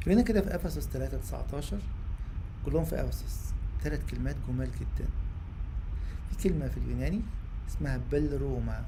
هنا 0.07 0.21
كده 0.21 0.41
في 0.41 0.55
إفسس 0.55 0.88
3 0.88 1.17
19 1.17 1.79
كلهم 2.65 2.86
في 2.86 3.01
إفسس. 3.01 3.53
ثلاث 3.83 4.01
كلمات 4.12 4.36
جمال 4.47 4.69
جدا. 4.71 5.09
في 6.31 6.50
كلمة 6.50 6.67
في 6.67 6.77
اليوناني 6.77 7.21
اسمها 7.69 8.00
بل 8.12 8.38
روما. 8.38 8.86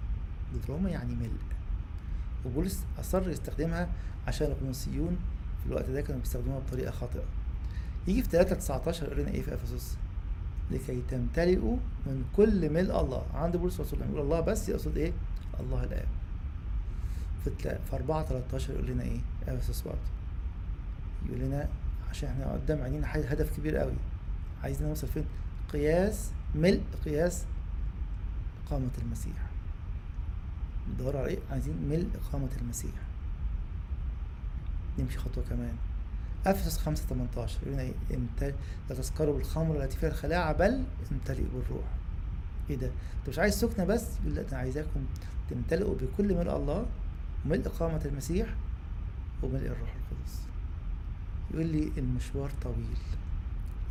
بل 0.54 0.60
روما 0.74 0.90
يعني 0.90 1.16
ملء 1.16 1.32
وبولس 2.46 2.84
أصر 3.00 3.30
يستخدمها 3.30 3.90
عشان 4.28 4.48
القنوصيون 4.48 5.18
في 5.62 5.66
الوقت 5.70 5.90
ده 5.90 6.02
كانوا 6.02 6.22
بيستخدموها 6.22 6.60
بطريقة 6.60 6.92
خاطئة. 6.92 7.24
يجي 8.08 8.24
في 8.24 8.30
3 8.30 8.56
19 8.56 9.06
يقول 9.06 9.20
لنا 9.20 9.32
إيه 9.32 9.42
في 9.42 9.54
إفسس؟ 9.54 9.98
لكي 10.72 11.02
تمتلئوا 11.10 11.78
من 12.06 12.26
كل 12.36 12.70
ملء 12.70 13.02
الله. 13.02 13.26
عند 13.34 13.58
بولس 13.58 13.80
رسول 13.80 14.00
الله 14.00 14.12
يقول 14.12 14.22
الله 14.22 14.40
بس 14.40 14.70
يقصد 14.70 14.98
إيه؟ 14.98 15.12
الله 15.60 15.84
الآب. 15.84 16.08
في 17.44 17.52
في 17.60 17.96
4 17.96 18.26
13 18.26 18.74
يقول 18.74 18.88
لنا 18.88 19.04
إيه؟ 19.04 19.20
افسس 19.48 19.82
برضه 19.82 19.98
يقول 21.26 21.40
لنا 21.40 21.70
عشان 22.10 22.30
إحنا 22.30 22.54
قدام 22.54 22.82
عينينا 22.82 23.08
هدف 23.14 23.58
كبير 23.58 23.78
قوي. 23.78 23.94
عايزين 24.64 24.88
نوصل 24.88 25.08
فين؟ 25.08 25.26
قياس 25.74 26.32
ملء 26.56 26.84
قياس 27.06 27.46
إقامة 28.66 28.90
المسيح. 29.02 29.50
ندور 30.94 31.18
على 31.18 31.28
إيه؟ 31.28 31.40
عايزين 31.52 31.76
ملء 31.90 32.08
إقامة 32.26 32.50
المسيح. 32.62 32.92
نمشي 35.00 35.18
خطوة 35.18 35.44
كمان. 35.50 35.74
أفسس 36.46 36.78
خمسة 36.78 37.06
18 37.06 37.58
يقول 37.68 37.94
امتل 38.14 38.54
لا 38.90 38.96
تسكروا 38.96 39.38
بالخمر 39.38 39.84
التي 39.84 39.98
فيها 39.98 40.10
الخلاعة 40.10 40.54
بل 40.54 40.84
امتلئوا 41.12 41.48
بالروح. 41.54 41.86
إيه 42.70 42.76
ده؟ 42.76 42.88
انت 42.88 43.30
مش 43.30 43.40
عايز 43.40 43.54
سكنة 43.60 43.86
بس؟ 43.86 44.06
يقول 44.24 44.36
لا 44.36 44.48
أنا 44.50 44.58
عايزاكم 44.58 45.06
تمتلئوا 45.50 45.96
بكل 45.96 46.34
ملء 46.36 46.56
الله 46.56 46.86
وملء 47.46 47.68
إقامة 47.68 48.02
المسيح 48.06 48.56
وملء 49.44 49.66
الروح 49.66 49.96
القدس. 49.96 50.40
يقول 51.52 51.66
لي 51.66 51.92
المشوار 51.98 52.52
طويل 52.64 52.98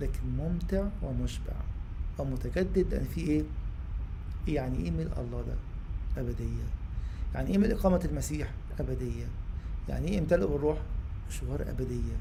لكن 0.01 0.21
ممتع 0.39 0.89
ومشبع 1.03 1.53
ومتجدد. 2.19 2.95
لأن 2.95 3.05
في 3.05 3.21
إيه؟ 3.21 3.43
يعني 4.49 4.79
إيه 4.79 4.91
ملء 4.91 5.21
الله 5.21 5.43
ده؟ 5.43 5.55
أبدية. 6.23 6.65
يعني 7.35 7.51
إيه 7.51 7.59
ملء 7.59 7.75
إقامة 7.75 8.01
المسيح؟ 8.05 8.51
أبدية. 8.81 9.27
يعني 9.89 10.09
إيه 10.09 10.19
امتلئ 10.19 10.47
بالروح؟ 10.47 10.79
مشوار 11.29 11.63
أبدية. 11.63 12.17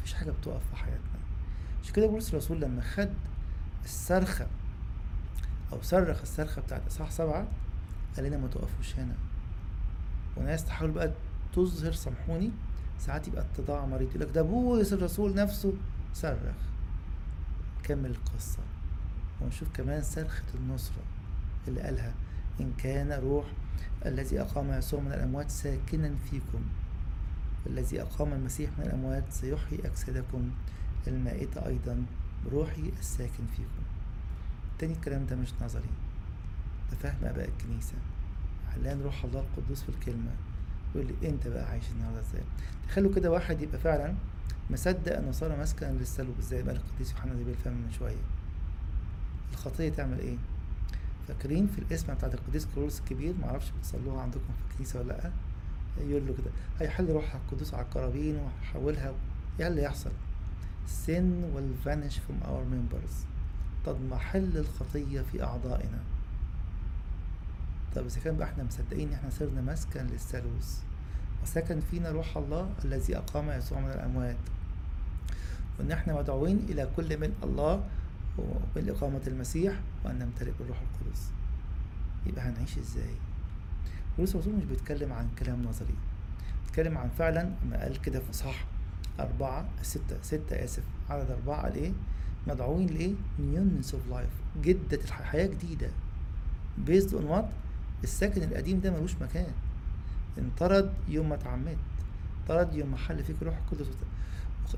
مفيش 0.00 0.14
حاجة 0.14 0.30
بتقف 0.30 0.68
في 0.70 0.76
حياتنا. 0.76 1.20
عشان 1.82 1.94
كده 1.94 2.06
بولس 2.06 2.30
الرسول 2.30 2.60
لما 2.60 2.82
خد 2.82 3.10
الصرخة 3.84 4.46
أو 5.72 5.82
صرخ 5.82 6.20
الصرخة 6.20 6.62
بتاعت 6.62 6.86
إصحاح 6.86 7.10
سبعة 7.10 7.48
قال 8.16 8.24
لنا 8.24 8.36
ما 8.36 8.48
تقفوش 8.48 8.94
هنا. 8.98 9.14
وناس 10.36 10.64
تحاول 10.64 10.90
بقى 10.90 11.12
تظهر 11.54 11.92
سامحوني 11.92 12.50
ساعات 12.98 13.28
يبقى 13.28 13.44
اتضاع 13.54 13.86
مريض 13.86 14.08
يقول 14.08 14.20
لك 14.20 14.28
ده 14.34 14.42
بولس 14.42 14.92
الرسول 14.92 15.34
نفسه 15.34 15.72
صرخ. 16.14 16.54
كمل 17.82 18.10
القصة. 18.10 18.58
ونشوف 19.40 19.68
كمان 19.74 20.02
صرخة 20.02 20.42
النصرة 20.54 21.02
اللي 21.68 21.80
قالها 21.80 22.14
إن 22.60 22.72
كان 22.78 23.12
روح 23.12 23.44
الذي 24.06 24.40
أقام 24.40 24.72
يسوع 24.72 25.00
من 25.00 25.12
الأموات 25.12 25.50
ساكنا 25.50 26.14
فيكم 26.30 26.62
والذي 27.66 28.02
أقام 28.02 28.32
المسيح 28.32 28.70
من 28.78 28.84
الأموات 28.84 29.24
سيحيي 29.30 29.78
أجسادكم 29.86 30.50
المائتة 31.06 31.66
أيضا. 31.66 32.04
بروحي 32.46 32.92
الساكن 32.98 33.46
فيكم. 33.56 33.82
تاني 34.78 34.92
الكلام 34.92 35.26
ده 35.26 35.36
مش 35.36 35.48
نظري. 35.62 35.90
ده 36.90 36.96
فهم 36.96 37.24
آباء 37.24 37.48
الكنيسة. 37.48 37.94
علان 38.76 39.00
روح 39.02 39.24
الله 39.24 39.40
القدوس 39.40 39.82
في 39.82 39.88
الكلمة. 39.88 40.30
يقول 40.94 41.06
لي 41.22 41.28
أنت 41.28 41.46
بقى 41.48 41.70
عايش 41.70 41.84
النهاردة 41.90 42.20
إزاي؟ 42.20 42.42
تخلوا 42.88 43.14
كده 43.14 43.30
واحد 43.30 43.60
يبقى 43.60 43.78
فعلا 43.78 44.14
مصدق 44.70 45.16
إنه 45.16 45.30
صار 45.32 45.60
مسكنا 45.60 45.88
للسلوب 45.92 46.38
إزاي 46.38 46.62
بقى؟ 46.62 46.74
القديس 46.76 47.10
يوحنا 47.12 47.34
زي 47.34 47.44
بالفم 47.44 47.72
من 47.72 47.90
شوية. 47.98 48.16
الخطية 49.52 49.88
تعمل 49.88 50.18
إيه؟ 50.18 50.36
فاكرين 51.28 51.66
في 51.66 51.78
الاسم 51.78 52.14
بتاعت 52.14 52.34
القديس 52.34 52.66
كرولوس 52.74 53.00
الكبير؟ 53.00 53.34
معرفش 53.42 53.70
بتصلوها 53.78 54.22
عندكم 54.22 54.40
في 54.58 54.72
الكنيسة 54.72 55.00
ولا 55.00 55.08
لأ. 55.12 55.30
يقول 55.98 56.26
له 56.26 56.32
كده 56.38 56.50
هيحل 56.80 57.10
روح 57.10 57.34
القدوس 57.34 57.74
على 57.74 57.82
القرابين 57.82 58.36
وهحولها 58.36 59.12
إيه 59.60 59.66
اللي 59.66 59.82
يحصل. 59.82 60.10
Sin 61.06 61.26
will 61.54 61.86
vanish 61.86 62.16
from 62.18 62.46
our 62.46 62.64
members. 62.74 63.14
تضمحل 63.86 64.56
الخطية 64.56 65.20
في 65.20 65.42
أعضائنا. 65.42 65.98
طب 67.94 68.06
إذا 68.06 68.20
كان 68.20 68.36
بقى 68.36 68.48
إحنا 68.48 68.64
مصدقين 68.64 69.08
إن 69.08 69.14
إحنا 69.14 69.30
صرنا 69.30 69.60
مسكن 69.72 70.06
للثالوث. 70.06 70.80
وسكن 71.42 71.80
فينا 71.80 72.10
روح 72.10 72.36
الله 72.36 72.70
الذي 72.84 73.16
أقام 73.16 73.50
يسوع 73.50 73.80
من 73.80 73.90
الأموات. 73.90 74.36
وإن 75.78 75.92
إحنا 75.92 76.18
مدعوين 76.18 76.66
إلى 76.68 76.88
كل 76.96 77.18
من 77.20 77.32
الله 77.42 77.84
ومن 78.38 78.88
إقامة 78.88 79.20
المسيح 79.26 79.80
وأن 80.04 80.18
نمتلئ 80.18 80.50
بالروح 80.58 80.78
القدس. 80.80 81.30
يبقى 82.26 82.44
هنعيش 82.44 82.78
إزاي؟ 82.78 83.14
بولس 84.20 84.34
الرسول 84.34 84.54
مش 84.54 84.64
بيتكلم 84.64 85.12
عن 85.12 85.28
كلام 85.38 85.62
نظري. 85.64 85.94
بيتكلم 86.66 86.98
عن 86.98 87.08
فعلا 87.08 87.50
ما 87.70 87.82
قال 87.82 88.00
كده 88.00 88.20
في 88.20 88.32
صح. 88.32 88.64
أربعة 89.20 89.68
ستة 89.82 90.16
ستة 90.22 90.64
آسف. 90.64 90.82
عدد 91.10 91.30
أربعة 91.30 91.62
قال 91.62 91.74
إيه 91.74 91.92
مدعوين 92.46 92.86
لإيه؟ 92.86 93.14
newness 93.40 93.94
of 93.94 94.02
life 94.10 94.28
جدة 94.62 94.96
الحياة 95.04 95.46
جديدة. 95.46 95.88
based 96.78 97.14
on 97.14 97.24
what 97.24 97.48
الساكن 98.02 98.42
القديم 98.42 98.80
ده 98.80 98.90
ملوش 98.90 99.14
مكان. 99.20 99.52
انطرد 100.38 100.92
يوم 101.08 101.28
ما 101.28 101.34
اتعمدت 101.34 101.78
طرد 102.48 102.74
يوم 102.74 102.90
ما 102.90 102.96
حل 102.96 103.24
فيك 103.24 103.36
روح 103.42 103.56
القدس 103.72 103.86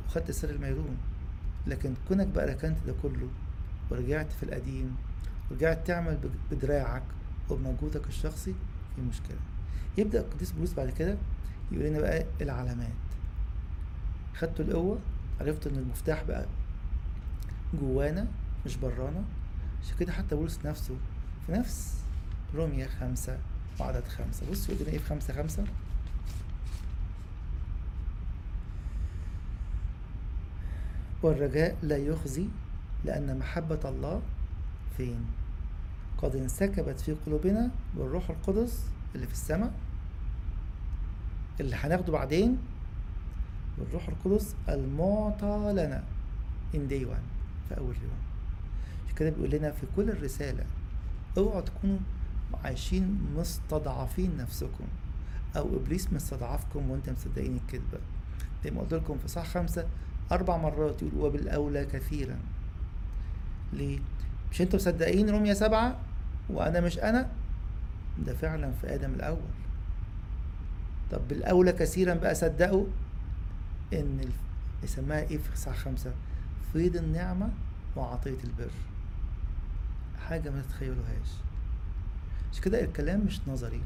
وخدت 0.09 0.31
سر 0.31 0.51
الميرون 0.51 0.97
لكن 1.67 1.95
كونك 2.09 2.27
بقى 2.27 2.47
ركنت 2.47 2.77
ده 2.87 2.95
كله 3.03 3.29
ورجعت 3.91 4.33
في 4.33 4.43
القديم 4.43 4.97
ورجعت 5.51 5.87
تعمل 5.87 6.19
بدراعك 6.51 7.03
وبمجهودك 7.51 8.07
الشخصي 8.09 8.55
في 8.97 9.01
مشكلة. 9.03 9.37
يبدأ 9.99 10.21
القديس 10.21 10.53
بولس 10.53 10.73
بعد 10.75 10.91
كده 10.91 11.17
يقول 11.73 11.85
لنا 11.87 12.01
بقى 12.01 12.25
العلامات. 12.41 12.93
خدتوا 14.37 14.65
القوة 14.65 14.99
عرفتوا 15.41 15.73
إن 15.73 15.77
المفتاح 15.77 16.23
بقى 16.23 16.47
جوانا 17.81 18.27
مش 18.67 18.77
برانا. 18.77 19.25
عشان 19.83 19.97
كده 19.99 20.13
حتى 20.13 20.35
بولس 20.35 20.59
نفسه 20.65 20.97
في 21.47 21.53
نفس 21.53 21.99
رومية 22.55 22.87
خمسة 22.87 23.39
وعدد 23.81 24.05
خمسة. 24.09 24.51
بصوا 24.51 24.75
يقول 24.75 24.83
لنا 24.87 24.93
إيه 24.93 24.99
في 24.99 25.05
خمسة 25.09 25.35
خمسة؟ 25.35 25.65
والرجاء 31.23 31.77
لا 31.83 31.97
يخزي 31.97 32.47
لأن 33.05 33.39
محبة 33.39 33.81
الله 33.85 34.23
فين؟ 34.97 35.27
قد 36.23 36.37
انسكبت 36.37 37.01
في 37.01 37.13
قلوبنا 37.27 37.71
بالروح 37.97 38.31
القدس 38.31 38.85
اللي 39.15 39.27
في 39.27 39.33
السماء 39.33 39.73
اللي 41.61 41.77
هناخده 41.77 42.13
بعدين 42.13 42.59
بالروح 43.79 44.09
القدس 44.09 44.55
المعطى 44.69 45.73
لنا 45.73 46.05
in 46.75 46.91
day 46.91 47.07
one 47.07 47.25
في 47.69 47.79
أول 47.79 47.95
يوم. 48.03 48.23
عشان 49.07 49.17
كده 49.17 49.31
بيقول 49.31 49.51
لنا 49.51 49.71
في 49.71 49.87
كل 49.97 50.11
الرسالة 50.11 50.65
اوعوا 51.39 51.61
تكونوا 51.61 51.99
عايشين 52.65 53.19
مستضعفين 53.37 54.37
نفسكم 54.37 54.85
أو 55.57 55.77
إبليس 55.77 56.13
مستضعفكم 56.13 56.91
وأنت 56.91 57.11
مصدقين 57.11 57.57
الكذبة. 57.57 57.99
زي 58.65 58.71
ما 58.71 58.81
قلت 58.81 58.95
لكم 58.95 59.19
في 59.19 59.29
صح 59.29 59.47
خمسة 59.47 59.87
أربع 60.33 60.57
مرات 60.57 61.03
يقول 61.03 61.25
وبالأولى 61.25 61.87
كثيرا. 61.87 62.39
ليه؟ 63.73 63.99
مش 64.51 64.61
أنتوا 64.63 64.79
مصدقين 64.79 65.31
رومية 65.31 65.53
سبعة؟ 65.53 65.99
وأنا 66.51 66.81
مش 66.81 66.99
أنا 66.99 67.31
ده 68.27 68.35
فعلا 68.35 68.73
في 68.81 68.95
آدم 68.95 69.15
الأول. 69.15 69.53
طب 71.11 71.29
بالأولى 71.29 71.73
كثيرا 71.73 72.15
بقى 72.15 72.35
صدقوا 72.35 72.87
إن 73.93 74.31
يسميها 74.83 75.21
إيه 75.21 75.39
في 75.39 75.57
صح 75.57 75.77
خمسة؟ 75.77 76.13
فيض 76.73 76.97
النعمة 76.97 77.51
وعطية 77.97 78.39
البر. 78.45 78.71
حاجة 80.29 80.51
ما 80.51 80.63
تتخيلوهاش 80.63 81.29
مش 82.53 82.61
كده 82.61 82.85
الكلام 82.85 83.21
مش 83.21 83.41
نظري 83.49 83.81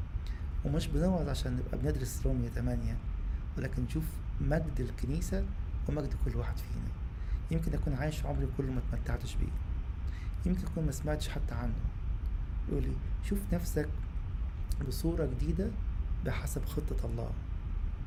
ومش 0.65 0.87
بنوعظ 0.87 1.29
عشان 1.29 1.57
نبقى 1.57 1.79
بندرس 1.79 2.27
رومية 2.27 2.49
تمانية 2.49 2.97
ولكن 3.59 3.83
نشوف 3.83 4.05
مجد 4.41 4.81
الكنيسة 4.81 5.45
ومجد 5.89 6.15
كل 6.25 6.37
واحد 6.37 6.57
فينا. 6.57 6.89
يمكن 7.51 7.75
أكون 7.75 7.95
عايش 7.95 8.27
عمري 8.27 8.47
كله 8.57 8.73
ما 8.73 8.81
اتمتعتش 8.93 9.35
بيه. 9.35 9.53
يمكن 10.47 10.67
أكون 10.67 10.87
ما 10.87 10.93
سمعتش 10.93 11.29
حتى 11.29 11.55
عنه. 11.55 11.73
يقول 12.69 12.83
لي 12.83 12.93
شوف 13.29 13.39
نفسك 13.53 13.89
بصورة 14.89 15.27
جديدة 15.27 15.67
بحسب 16.25 16.65
خطة 16.65 17.07
الله. 17.07 17.31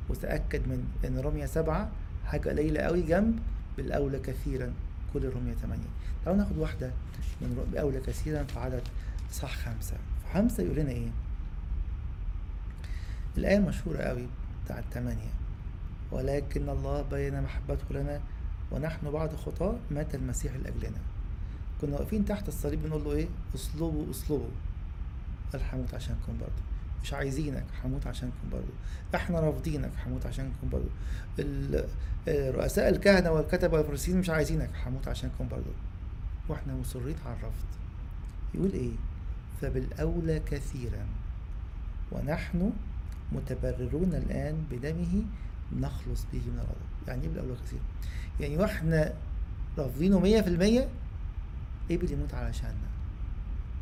وتأكد 0.08 0.68
من 0.68 0.88
إن 1.04 1.18
رمية 1.18 1.46
سبعة 1.46 1.90
حاجة 2.26 2.48
قليلة 2.48 2.80
قوي 2.80 3.02
جنب 3.02 3.38
بالأولى 3.76 4.18
كثيرا 4.18 4.72
كل 5.12 5.28
رمية 5.28 5.54
تمانية. 5.62 5.88
تعالوا 6.24 6.42
ناخد 6.42 6.58
واحدة 6.58 6.90
من 7.40 7.66
بأولى 7.72 8.00
كثيرا 8.00 8.42
في 8.42 8.58
عدد 8.58 8.82
صح 9.32 9.56
خمسة. 9.56 9.96
في 9.96 10.34
خمسة 10.34 10.62
يقول 10.62 10.76
لنا 10.76 10.90
إيه؟ 10.90 11.08
الآية 13.36 13.56
المشهورة 13.56 13.98
قوي 13.98 14.26
بتاعت 14.64 14.84
تمانية. 14.92 15.30
ولكن 16.12 16.68
الله 16.68 17.02
بين 17.02 17.42
محبته 17.42 17.84
لنا 17.90 18.20
ونحن 18.70 19.10
بعد 19.10 19.36
خطاة 19.36 19.76
مات 19.90 20.14
المسيح 20.14 20.52
لأجلنا. 20.56 20.98
كنا 21.80 21.96
واقفين 21.96 22.24
تحت 22.24 22.48
الصليب 22.48 22.82
بنقول 22.82 23.04
له 23.04 23.12
إيه؟ 23.12 23.28
اصلبوا 23.54 24.10
اصلبوا 24.10 24.48
قال 25.52 25.62
هموت 25.72 25.94
عشانكم 25.94 26.38
برضه. 26.40 26.62
مش 27.02 27.12
عايزينك 27.12 27.64
هموت 27.84 28.06
عشانكم 28.06 28.50
برضه. 28.52 28.72
إحنا 29.14 29.40
رافضينك 29.40 29.90
هموت 30.06 30.26
عشانكم 30.26 30.68
برضه. 30.72 30.88
رؤساء 32.28 32.88
الكهنة 32.88 33.30
والكتبة 33.30 33.78
والفريسيين 33.78 34.18
مش 34.18 34.30
عايزينك 34.30 34.70
هموت 34.86 35.08
عشانكم 35.08 35.48
برضه. 35.48 35.72
وإحنا 36.48 36.74
مصرين 36.74 37.16
على 37.26 37.36
الرفض. 37.36 37.64
يقول 38.54 38.72
إيه؟ 38.72 38.92
فبالأولى 39.60 40.40
كثيرا. 40.40 41.06
ونحن 42.12 42.72
متبررون 43.32 44.14
الآن 44.14 44.64
بدمه 44.70 45.22
نخلص 45.80 46.26
به 46.32 46.38
من 46.38 46.58
الغضب. 46.58 47.08
يعني 47.08 47.22
إيه 47.22 47.28
بالأولى 47.28 47.54
كثيرا؟ 47.66 47.82
يعني 48.40 48.56
وإحنا 48.56 49.12
رافضينه 49.78 50.18
مية 50.18 50.40
في 50.40 50.48
المية 50.48 50.88
قبل 51.90 52.12
يموت 52.12 52.34
علشاننا. 52.34 52.90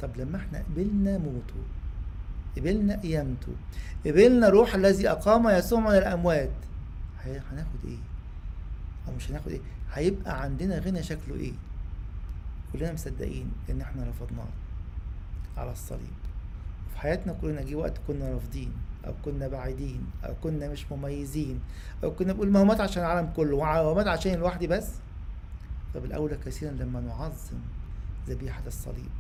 طب 0.03 0.11
لما 0.17 0.37
إحنا 0.37 0.59
قبلنا 0.59 1.19
موته 1.19 1.63
قبلنا 2.57 2.97
قيامته 3.01 3.53
قبلنا 4.07 4.49
روح 4.49 4.75
الذي 4.75 5.09
أقام 5.11 5.49
يسوع 5.49 5.81
من 5.81 5.91
الأموات 5.91 6.51
هناخد 7.25 7.85
إيه؟ 7.85 7.99
أو 9.09 9.13
مش 9.17 9.31
هناخد 9.31 9.49
إيه؟ 9.49 9.61
هيبقى 9.95 10.43
عندنا 10.43 10.79
غنى 10.79 11.03
شكله 11.03 11.35
إيه؟ 11.35 11.53
كلنا 12.73 12.93
مصدقين 12.93 13.53
إن 13.71 13.81
إحنا 13.81 14.07
رفضناه 14.09 14.47
على 15.57 15.73
الصليب. 15.73 16.19
وفي 16.91 16.99
حياتنا 16.99 17.33
كلنا 17.33 17.63
جه 17.63 17.75
وقت 17.75 17.99
كنا 18.07 18.31
رافضين 18.33 18.73
أو 19.07 19.13
كنا 19.25 19.49
بعيدين 19.49 20.07
أو 20.25 20.35
كنا 20.43 20.69
مش 20.69 20.93
مميزين 20.93 21.61
أو 22.05 22.11
كنا 22.15 22.33
بنقول 22.33 22.51
ما 22.51 22.61
هو 22.61 22.65
مات 22.65 22.81
عشان 22.81 23.03
العالم 23.03 23.31
كله 23.37 23.79
هو 23.79 23.95
مات 23.95 24.07
عشان 24.07 24.35
لوحدي 24.35 24.67
بس؟ 24.67 24.89
فبالأولى 25.95 26.37
كثيرا 26.47 26.73
لما 26.73 27.01
نعظم 27.01 27.59
ذبيحة 28.29 28.63
الصليب 28.67 29.11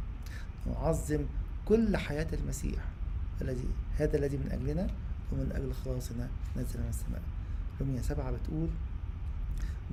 نعظم 0.66 1.24
كل 1.64 1.96
حياة 1.96 2.26
المسيح 2.32 2.84
الذي 3.42 3.68
هذا 3.98 4.18
الذي 4.18 4.36
من 4.36 4.50
أجلنا 4.52 4.86
ومن 5.32 5.52
أجل 5.54 5.72
خلاصنا 5.84 6.28
نزل 6.56 6.80
من 6.80 6.88
السماء. 6.88 7.22
رمية 7.80 8.00
سبعة 8.00 8.30
بتقول 8.30 8.68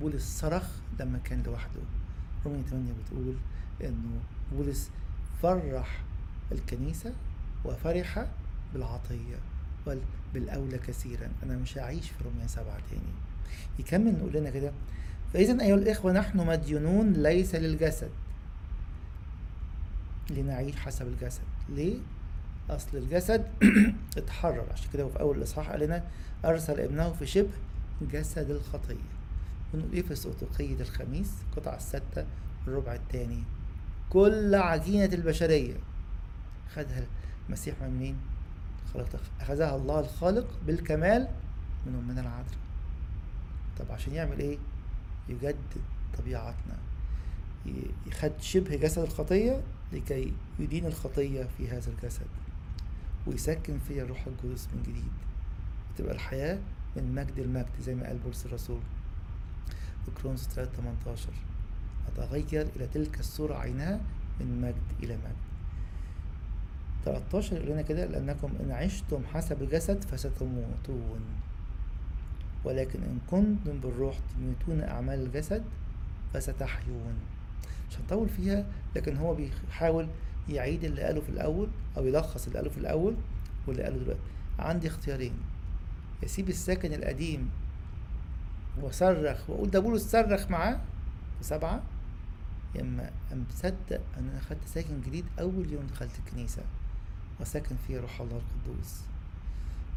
بولس 0.00 0.38
صرخ 0.40 0.68
لما 1.00 1.18
كان 1.18 1.42
لوحده. 1.42 1.80
رمية 2.46 2.62
ثمانية 2.62 2.92
بتقول 2.92 3.34
إنه 3.84 4.20
بولس 4.52 4.90
فرح 5.42 6.02
الكنيسة 6.52 7.12
وفرح 7.64 8.26
بالعطية 8.74 9.36
بالأولى 10.34 10.78
كثيرا. 10.78 11.28
أنا 11.42 11.56
مش 11.56 11.78
هعيش 11.78 12.10
في 12.10 12.24
رمية 12.24 12.46
سبعة 12.46 12.78
تاني. 12.90 13.12
يكمل 13.78 14.12
نقول 14.18 14.32
لنا 14.32 14.50
كده 14.50 14.72
فإذا 15.32 15.62
أيها 15.62 15.74
الإخوة 15.74 16.12
نحن 16.12 16.46
مديونون 16.46 17.12
ليس 17.12 17.54
للجسد. 17.54 18.10
لنعيش 20.30 20.76
حسب 20.76 21.06
الجسد. 21.06 21.42
ليه؟ 21.68 21.96
أصل 22.70 22.96
الجسد 22.96 23.46
اتحرر. 24.18 24.66
عشان 24.72 24.90
كده 24.92 25.06
وفي 25.06 25.20
أول 25.20 25.38
الإصحاح 25.38 25.70
قال 25.70 25.80
لنا 25.80 26.04
أرسل 26.44 26.80
ابنه 26.80 27.12
في 27.12 27.26
شبه 27.26 27.50
جسد 28.12 28.50
الخطية. 28.50 29.16
ونقول 29.74 29.92
إيه 29.92 30.02
في 30.02 30.14
سؤتقية 30.14 30.80
الخميس 30.80 31.32
قطعة 31.56 31.76
الستة 31.76 32.26
الربع 32.68 32.94
الثاني. 32.94 33.42
كل 34.10 34.54
عجينة 34.54 35.14
البشرية. 35.14 35.74
خدها 36.74 37.04
المسيح 37.48 37.74
من 37.82 37.98
مين؟ 37.98 38.16
خلق 38.94 39.20
أخذها 39.40 39.76
الله 39.76 40.00
الخالق 40.00 40.46
بالكمال 40.66 41.28
من 41.86 41.94
أمنا 41.94 42.20
العذراء 42.20 42.66
طب 43.78 43.92
عشان 43.92 44.12
يعمل 44.14 44.38
إيه؟ 44.38 44.58
يجدد 45.28 45.56
طبيعتنا. 46.18 46.76
يخد 48.06 48.32
شبه 48.40 48.76
جسد 48.76 49.02
الخطية 49.02 49.62
لكي 49.92 50.32
يدين 50.58 50.86
الخطية 50.86 51.42
في 51.58 51.68
هذا 51.68 51.90
الجسد 51.90 52.26
ويسكن 53.26 53.78
فيها 53.78 54.02
الروح 54.04 54.26
القدس 54.26 54.68
من 54.74 54.82
جديد 54.82 55.12
تبقى 55.98 56.14
الحياة 56.14 56.58
من 56.96 57.14
مجد 57.14 57.38
المجد 57.38 57.80
زي 57.80 57.94
ما 57.94 58.06
قال 58.06 58.18
بولس 58.18 58.46
الرسول. 58.46 58.80
في 60.04 60.10
كرونس 60.22 60.48
3 60.48 60.70
18 60.76 61.28
أتغير 62.08 62.68
إلى 62.76 62.86
تلك 62.86 63.20
الصورة 63.20 63.54
عينها 63.54 64.00
من 64.40 64.60
مجد 64.60 65.02
إلى 65.04 65.16
مجد. 65.16 65.36
13 67.04 67.56
يقول 67.56 67.68
لنا 67.68 67.82
كده 67.82 68.06
لأنكم 68.06 68.52
إن 68.60 68.70
عشتم 68.70 69.22
حسب 69.34 69.62
الجسد 69.62 70.04
فستموتون. 70.04 71.20
ولكن 72.64 73.02
إن 73.02 73.18
كنتم 73.30 73.80
بالروح 73.80 74.18
تميتون 74.18 74.88
أعمال 74.88 75.22
الجسد 75.26 75.64
فستحيون. 76.34 77.14
مش 77.90 77.98
هنطول 77.98 78.28
فيها 78.28 78.66
لكن 78.96 79.16
هو 79.16 79.34
بيحاول 79.34 80.08
يعيد 80.48 80.84
اللي 80.84 81.02
قاله 81.02 81.20
في 81.20 81.28
الأول 81.28 81.68
أو 81.96 82.06
يلخص 82.06 82.46
اللي 82.46 82.58
قاله 82.58 82.70
في 82.70 82.78
الأول 82.78 83.14
واللي 83.66 83.82
قاله 83.82 83.96
دلوقتي. 83.98 84.20
عندي 84.58 84.86
اختيارين. 84.88 85.32
يسيب 86.22 86.48
الساكن 86.48 86.92
القديم 86.92 87.50
وصرخ 88.82 89.50
وأقول 89.50 89.70
ده 89.70 89.80
بولس 89.80 90.02
صرخ 90.10 90.50
معاه 90.50 90.80
في 91.38 91.44
سبعة 91.44 91.82
يا 92.74 92.80
إما 92.80 93.10
مصدق 93.32 94.00
أن 94.18 94.28
أنا 94.28 94.40
خدت 94.40 94.64
ساكن 94.66 95.00
جديد 95.06 95.24
أول 95.40 95.72
يوم 95.72 95.86
دخلت 95.86 96.10
الكنيسة 96.26 96.62
وسكن 97.40 97.76
فيه 97.86 98.00
روح 98.00 98.20
الله 98.20 98.36
القدوس. 98.40 99.00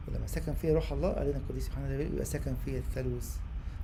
ولما 0.08 0.28
سكن 0.28 0.54
فيه 0.54 0.74
روح 0.74 0.92
الله 0.92 1.10
قال 1.10 1.28
لنا 1.28 1.38
القديس 1.38 1.68
يوحنا 1.68 1.96
يبقى 2.02 2.26
سكن 2.26 2.54
فيه 2.66 2.78
الثالوث 2.78 3.38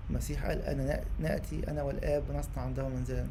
المسيح 0.09 0.45
قال 0.45 0.61
أنا 0.61 1.03
نأتي 1.19 1.71
أنا 1.71 1.83
والآب 1.83 2.23
ونصنع 2.29 2.63
عنده 2.63 2.89
منزلا. 2.89 3.27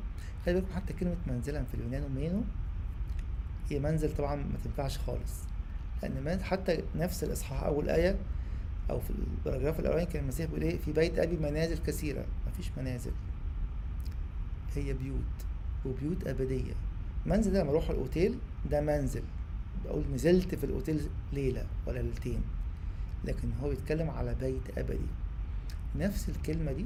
خلي 0.46 0.54
بالكم 0.54 0.72
حتى 0.74 0.92
كلمة 0.92 1.16
منزلا 1.26 1.64
في 1.64 1.74
اليونان 1.74 2.02
ومينو 2.02 2.42
هي 3.70 3.78
منزل 3.78 4.16
طبعا 4.16 4.36
ما 4.36 4.58
تنفعش 4.64 4.98
خالص. 4.98 5.32
لأن 6.02 6.42
حتى 6.42 6.82
نفس 6.96 7.24
الإصحاح 7.24 7.62
أول 7.62 7.88
آية 7.90 8.16
أو 8.90 9.00
في 9.00 9.10
ال 9.10 9.17
paragraph 9.17 9.80
الأولاني 9.80 10.06
كان 10.06 10.22
المسيح 10.22 10.46
بيقول 10.46 10.62
إيه؟ 10.62 10.78
في 10.78 10.92
بيت 10.92 11.18
أبي 11.18 11.36
منازل 11.36 11.78
كثيرة. 11.78 12.24
مفيش 12.48 12.70
منازل. 12.76 13.12
هي 14.76 14.92
بيوت 14.92 15.18
وبيوت 15.86 16.26
أبدية. 16.26 16.72
منزل 17.26 17.52
ده 17.52 17.62
لما 17.62 17.70
أروح 17.70 17.90
الأوتيل 17.90 18.38
ده 18.70 18.80
منزل. 18.80 19.22
بقول 19.84 20.04
نزلت 20.14 20.54
في 20.54 20.64
الأوتيل 20.64 21.08
ليلة 21.32 21.66
ولا 21.86 21.98
ليلتين. 21.98 22.42
لكن 23.24 23.48
هو 23.62 23.68
بيتكلم 23.68 24.10
على 24.10 24.34
بيت 24.34 24.78
أبدي. 24.78 25.06
نفس 25.96 26.28
الكلمة 26.28 26.72
دي 26.72 26.84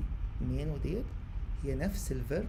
مينو 0.51 0.77
ديت 0.77 1.05
هي 1.64 1.75
نفس 1.75 2.12
ال 2.12 2.20
verb 2.20 2.48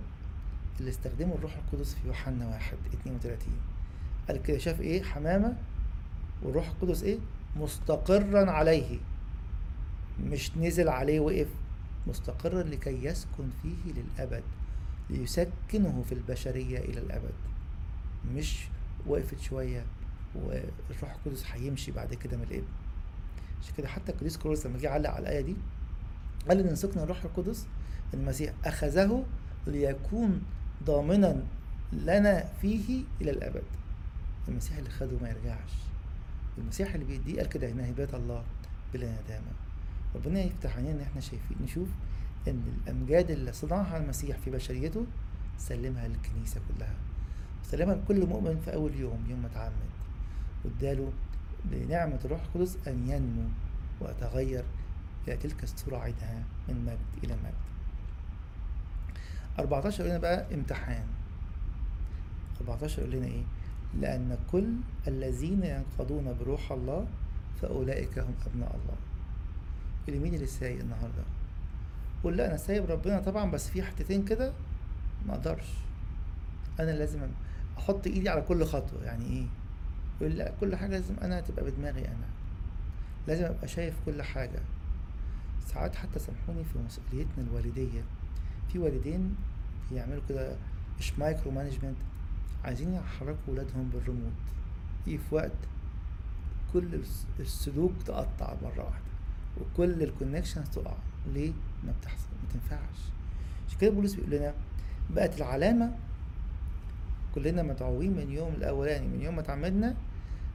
اللي 0.80 0.89
استخدمه 0.89 1.36
الروح 1.36 1.56
القدس 1.58 1.93
في 1.93 2.08
يوحنا 2.08 2.48
واحد 2.48 2.78
اتنين 2.93 3.15
وتلاتين. 3.15 3.58
قال 4.28 4.41
كده 4.43 4.58
شاف 4.58 4.82
إيه؟ 4.82 5.04
حمامة. 5.04 5.58
والروح 6.43 6.67
القدس 6.69 7.04
إيه؟ 7.04 7.17
مستقرا 7.56 8.52
عليه. 8.52 8.98
مش 10.24 10.58
نزل 10.58 10.89
عليه 10.89 11.19
وقف. 11.19 11.48
مستقرا 12.08 12.63
لكي 12.63 13.06
يسكن 13.06 13.50
فيه 13.62 13.93
للأبد 13.93 14.43
ليسكنه 15.10 16.04
في 16.10 16.12
البشرية 16.12 16.80
إلى 16.80 17.00
الأبد. 17.00 17.34
مش 18.36 18.67
وقفت 19.08 19.39
شوية 19.39 19.86
والروح 20.36 21.15
القدس 21.15 21.45
هيمشي 21.52 21.91
بعد 21.91 22.13
كده 22.13 22.38
من 22.38 22.43
الإبن. 22.43 22.67
عشان 23.62 23.74
كده 23.78 23.88
حتى 23.88 24.12
القديس 24.12 24.38
كورس 24.38 24.65
لما 24.65 24.78
جه 24.80 24.89
علق 24.89 25.10
على 25.10 25.19
الآية 25.19 25.41
دي 25.41 25.56
قال 26.49 26.67
إن 26.67 26.75
سكن 26.75 26.99
الروح 26.99 27.23
القدس 27.23 27.65
المسيح 28.13 28.54
أخذه 28.65 29.25
ليكون 29.67 30.41
ضامنا 30.84 31.43
لنا 31.93 32.49
فيه 32.62 33.04
إلى 33.21 33.32
الأبد. 33.32 33.63
المسيح 34.47 34.78
اللي 34.78 34.89
خده 34.89 35.17
ما 35.21 35.30
يرجعش. 35.30 35.71
المسيح 36.58 36.93
اللي 36.93 37.06
بيديه 37.06 37.38
قال 37.38 37.49
كده 37.49 37.71
إنها 37.71 37.89
هبات 37.89 38.13
الله 38.13 38.43
بلا 38.93 39.06
ندامة. 39.08 39.52
ربنا 40.15 40.39
يفتح 40.39 40.78
علينا 40.78 40.91
إن 40.91 41.02
إحنا 41.02 41.21
شايفين 41.21 41.58
نشوف 41.63 41.88
إن 42.47 42.63
الأمجاد 42.84 43.32
اللي 43.32 43.54
صنعها 43.54 43.97
المسيح 43.97 44.38
في 44.38 44.52
بشريته 44.52 45.06
سلمها 45.58 46.08
للكنيسة 46.08 46.62
كلها. 46.67 46.95
وسلمها 47.63 47.95
لكل 47.95 48.25
مؤمن 48.25 48.62
في 48.65 48.73
أول 48.73 48.95
يوم 48.95 49.25
يوم 49.30 49.41
ما 49.41 49.47
اتعمد. 49.47 49.89
واداله 50.65 51.12
بنعمه 51.65 52.19
الروح 52.25 52.41
القدس 52.41 52.78
أن 52.88 53.10
ينمو 53.10 53.43
ويتغير 54.02 54.63
إلى 55.29 55.37
تلك 55.37 55.63
الصورة 55.63 55.97
عينها 55.97 56.43
من 56.67 56.85
مجد 56.85 57.23
إلى 57.23 57.33
مجد. 57.33 57.53
14 59.59 59.99
يقول 59.99 60.09
لنا 60.09 60.19
بقى 60.19 60.53
امتحان. 60.53 61.05
14 62.61 62.99
يقول 63.01 63.11
لنا 63.15 63.25
إيه؟ 63.27 63.43
لأن 63.99 64.37
كل 64.51 64.73
الذين 65.07 65.63
ينقضون 65.63 66.37
بروح 66.39 66.71
الله 66.71 67.07
فأولئك 67.61 68.19
هم 68.19 68.33
أبناء 68.45 68.75
الله. 68.83 68.95
اللي 70.07 70.19
مين 70.19 70.33
اللي 70.33 70.45
سايق 70.47 70.79
النهاردة؟ 70.79 71.23
قول 72.23 72.37
لا 72.37 72.47
أنا 72.47 72.57
سايب 72.57 72.91
ربنا 72.91 73.19
طبعا 73.19 73.51
بس 73.51 73.69
في 73.69 73.83
حتتين 73.83 74.25
كده 74.25 74.53
ما 75.27 75.33
أقدرش. 75.33 75.67
أنا 76.79 76.91
لازم 76.91 77.19
أحط 77.77 78.07
إيدي 78.07 78.29
على 78.29 78.41
كل 78.41 78.65
خطوة. 78.65 79.03
يعني 79.03 79.25
إيه؟ 79.25 79.45
يقول 80.21 80.37
لا 80.37 80.51
كل 80.59 80.75
حاجة 80.75 80.89
لازم 80.91 81.15
أنا 81.21 81.41
تبقى 81.41 81.65
بدماغي 81.65 82.05
أنا. 82.07 82.27
لازم 83.27 83.45
أبقى 83.45 83.67
شايف 83.67 83.93
كل 84.05 84.21
حاجة. 84.21 84.59
ساعات 85.73 85.95
حتى 85.95 86.19
سامحوني 86.19 86.63
في 86.63 86.79
مسؤوليتنا 86.79 87.43
الوالدية. 87.43 88.01
في 88.71 88.79
والدين 88.79 89.36
بيعملوا 89.91 90.21
كده 90.29 90.55
مش 90.99 91.19
micromanagement 91.19 91.95
عايزين 92.65 92.93
يحركوا 92.93 93.36
ولادهم 93.53 93.89
بالريموت 93.93 94.32
يجي 95.08 95.17
في 95.17 95.36
وقت 95.36 95.51
كل 96.73 97.01
السلوك 97.39 97.91
تقطع 98.05 98.53
مرة 98.63 98.84
واحدة 98.84 99.10
وكل 99.62 100.03
ال 100.03 100.09
connections 100.09 100.69
تقع. 100.69 100.93
ليه؟ 101.34 101.51
ما 101.84 101.93
بتحصل 102.01 102.27
ما 102.43 102.53
تنفعش. 102.53 102.99
عشان 103.67 103.79
كده 103.79 103.89
بولس 103.91 104.13
بيقول 104.13 104.32
لنا 104.32 104.53
بقت 105.10 105.38
العلامة 105.38 105.95
كلنا 107.36 107.63
مدعوين 107.63 108.12
من 108.17 108.32
يوم 108.32 108.53
الأولاني 108.53 109.08
من 109.08 109.21
يوم 109.21 109.36
ما 109.36 109.41
اتعمدنا 109.41 109.95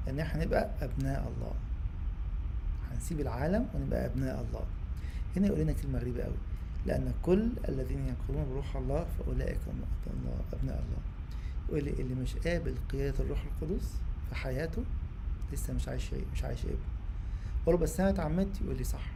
إن 0.09 0.21
إحنا 0.21 0.45
نبقى 0.45 0.71
أبناء 0.81 1.33
الله. 1.37 1.53
هنسيب 2.93 3.21
العالم 3.21 3.67
ونبقى 3.75 4.07
أبناء 4.07 4.47
الله. 4.49 4.65
هنا 5.37 5.47
يقول 5.47 5.61
لنا 5.61 5.73
كلمة 5.73 5.99
غريبة 5.99 6.23
قوي. 6.23 6.35
لأن 6.87 7.13
كل 7.23 7.49
الذين 7.69 7.99
ينقضون 8.09 8.47
بروح 8.51 8.77
الله 8.77 9.07
فأولئك 9.19 9.59
هم 9.67 9.83
الله 10.07 10.41
أبناء 10.53 10.77
الله. 10.77 10.99
يقول 11.69 11.85
لي 11.85 11.91
اللي 12.03 12.15
مش 12.15 12.37
قابل 12.37 12.75
قيادة 12.93 13.25
الروح 13.25 13.45
القدس 13.45 13.93
في 14.29 14.35
حياته 14.35 14.85
لسه 15.53 15.75
مش 15.75 15.89
عايش 15.89 16.11
مش 16.33 16.45
عايش 16.45 16.65
ابن 16.65 16.75
أقول 17.63 17.77
بس 17.77 18.01
أنا 18.01 18.11
اتعمدت 18.11 18.61
يقول 18.61 18.77
لي 18.77 18.85
صح. 18.85 19.07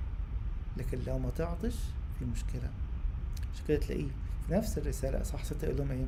لكن 0.77 0.99
لو 1.07 1.19
ما 1.19 1.31
تعطش 1.31 1.77
في 2.19 2.25
مشكلة. 2.25 2.71
عشان 3.55 3.65
كده 3.69 3.79
تلاقيه 3.79 4.09
في 4.47 4.53
نفس 4.53 4.79
الرسالة 4.79 5.23
صح. 5.23 5.45
ستة 5.45 5.65
يقول 5.65 5.77
لهم 5.79 5.91
إيه؟ 5.91 6.07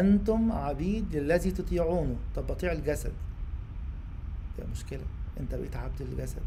أنتم 0.00 0.52
عبيد 0.52 1.16
للذي 1.16 1.50
تطيعونه. 1.50 2.16
طب 2.36 2.46
بطيع 2.46 2.72
الجسد. 2.72 3.12
يبقى 4.58 4.70
مشكلة. 4.70 5.04
أنت 5.40 5.54
بقيت 5.54 5.76
عبد 5.76 6.02
للجسد. 6.02 6.42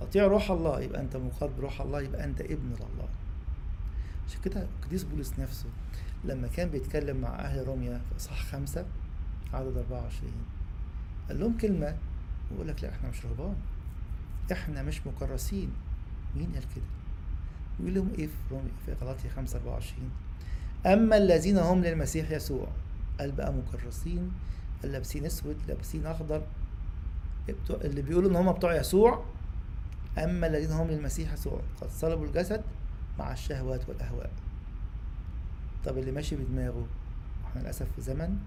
أطيع 0.00 0.26
روح 0.26 0.50
الله 0.50 0.80
يبقى 0.80 1.00
أنت 1.00 1.16
مقاد 1.16 1.56
بروح 1.56 1.80
الله 1.80 2.00
يبقى 2.00 2.24
أنت 2.24 2.40
ابن 2.40 2.68
لله 2.74 3.08
عشان 4.28 4.40
كده 4.44 4.66
القديس 4.80 5.04
بولس 5.04 5.32
نفسه 5.38 5.66
لما 6.24 6.48
كان 6.48 6.68
بيتكلم 6.68 7.16
مع 7.16 7.28
أهل 7.28 7.68
روميا 7.68 8.00
في 8.10 8.16
إصحاح 8.16 8.44
خمسة 8.44 8.84
عدد 9.52 9.76
24 9.76 10.32
قال 11.28 11.40
لهم 11.40 11.56
كلمة 11.58 11.96
ويقول 12.50 12.68
لك 12.68 12.82
لا 12.84 12.90
إحنا 12.90 13.08
مش 13.10 13.24
رهبان. 13.26 13.54
إحنا 14.52 14.82
مش 14.82 15.06
مكرسين. 15.06 15.70
مين 16.36 16.52
قال 16.54 16.62
كده؟ 16.76 16.84
يقول 17.80 17.94
لهم 17.94 18.10
إيه 18.18 18.26
في 18.26 18.32
روميا 18.50 18.70
في 18.86 18.92
غلاطيا 18.92 19.30
5 19.30 19.58
24 19.58 20.10
أما 20.86 21.16
الذين 21.16 21.58
هم 21.58 21.82
للمسيح 21.84 22.30
يسوع 22.30 22.68
قال 23.20 23.32
بقى 23.32 23.52
مكرسين 23.52 24.32
لابسين 24.84 25.24
أسود 25.24 25.56
لابسين 25.68 26.06
أخضر 26.06 26.42
اللي 27.70 28.02
بيقولوا 28.02 28.30
إن 28.30 28.36
هم 28.36 28.52
بتوع 28.52 28.76
يسوع 28.76 29.24
أما 30.24 30.46
الذين 30.46 30.70
هم 30.70 30.88
للمسيح 30.88 31.32
يسوع 31.32 31.60
قد 31.80 31.90
صلبوا 31.90 32.26
الجسد 32.26 32.62
مع 33.18 33.32
الشهوات 33.32 33.88
والأهواء. 33.88 34.30
طب 35.84 35.98
اللي 35.98 36.12
ماشي 36.12 36.36
بدماغه 36.36 36.86
إحنا 37.46 37.60
للأسف 37.60 37.92
في 37.96 38.00
زمن 38.00 38.38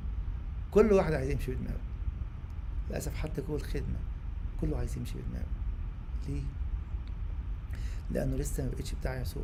كل 0.72 0.94
واحد 0.94 1.14
عايز 1.14 1.30
يمشي 1.30 1.52
بدماغه. 1.52 1.82
للأسف 2.90 3.16
حتى 3.16 3.42
جوه 3.42 3.56
الخدمه 3.56 4.00
كله 4.62 4.78
عايز 4.78 4.98
يمشي 4.98 5.14
بدماغه. 5.14 5.46
ليه؟ 6.28 6.42
لأنه 8.12 8.36
لسه 8.36 8.64
ما 8.64 8.70
بقتش 8.70 8.94
بتاع 8.94 9.22
يسوع. 9.22 9.44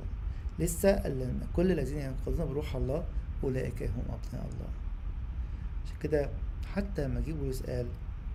لسه 0.59 0.95
كل 1.55 1.71
الذين 1.71 1.97
ينقضون 1.97 2.45
بروح 2.47 2.75
الله 2.75 3.05
أولئك 3.43 3.83
هم 3.83 4.03
أبناء 4.05 4.47
الله. 4.53 4.69
عشان 5.85 5.97
كده 6.01 6.29
حتى 6.75 7.07
لما 7.07 7.19
جه 7.19 7.31
بولس 7.31 7.63
قال 7.63 7.87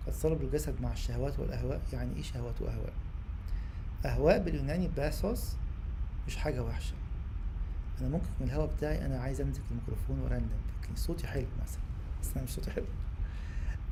قد 0.07 0.13
صلب 0.13 0.43
الجسد 0.43 0.75
مع 0.81 0.93
الشهوات 0.93 1.39
والأهواء؟ 1.39 1.81
يعني 1.93 2.17
إيه 2.17 2.23
شهوات 2.23 2.63
وأهواء؟ 2.63 2.93
اهواء 4.05 4.39
باليوناني 4.39 4.89
باسوس 4.89 5.53
مش 6.27 6.37
حاجة 6.37 6.63
وحشة. 6.63 6.95
أنا 8.01 8.09
ممكن 8.09 8.27
من 8.41 8.47
الهوا 8.47 8.67
بتاعي 8.67 9.07
أنا 9.07 9.21
عايز 9.21 9.41
أمسك 9.41 9.63
الميكروفون 9.71 10.21
وارنم 10.21 10.51
لكن 10.83 10.97
صوتي 10.97 11.27
حلو 11.27 11.47
مثلا 11.63 11.83
بس 12.23 12.33
أنا 12.37 12.45
مش 12.45 12.51
صوتي 12.51 12.71
حلو. 12.71 12.85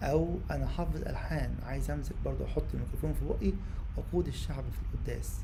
أو 0.02 0.38
أنا 0.50 0.66
حافظ 0.66 0.96
ألحان 1.02 1.54
عايز 1.66 1.90
أمسك 1.90 2.14
برضه 2.24 2.44
أحط 2.44 2.64
الميكروفون 2.74 3.12
في 3.12 3.24
بقي 3.24 3.52
وأقود 3.96 4.26
الشعب 4.26 4.64
في 4.64 4.94
القداس. 4.94 5.40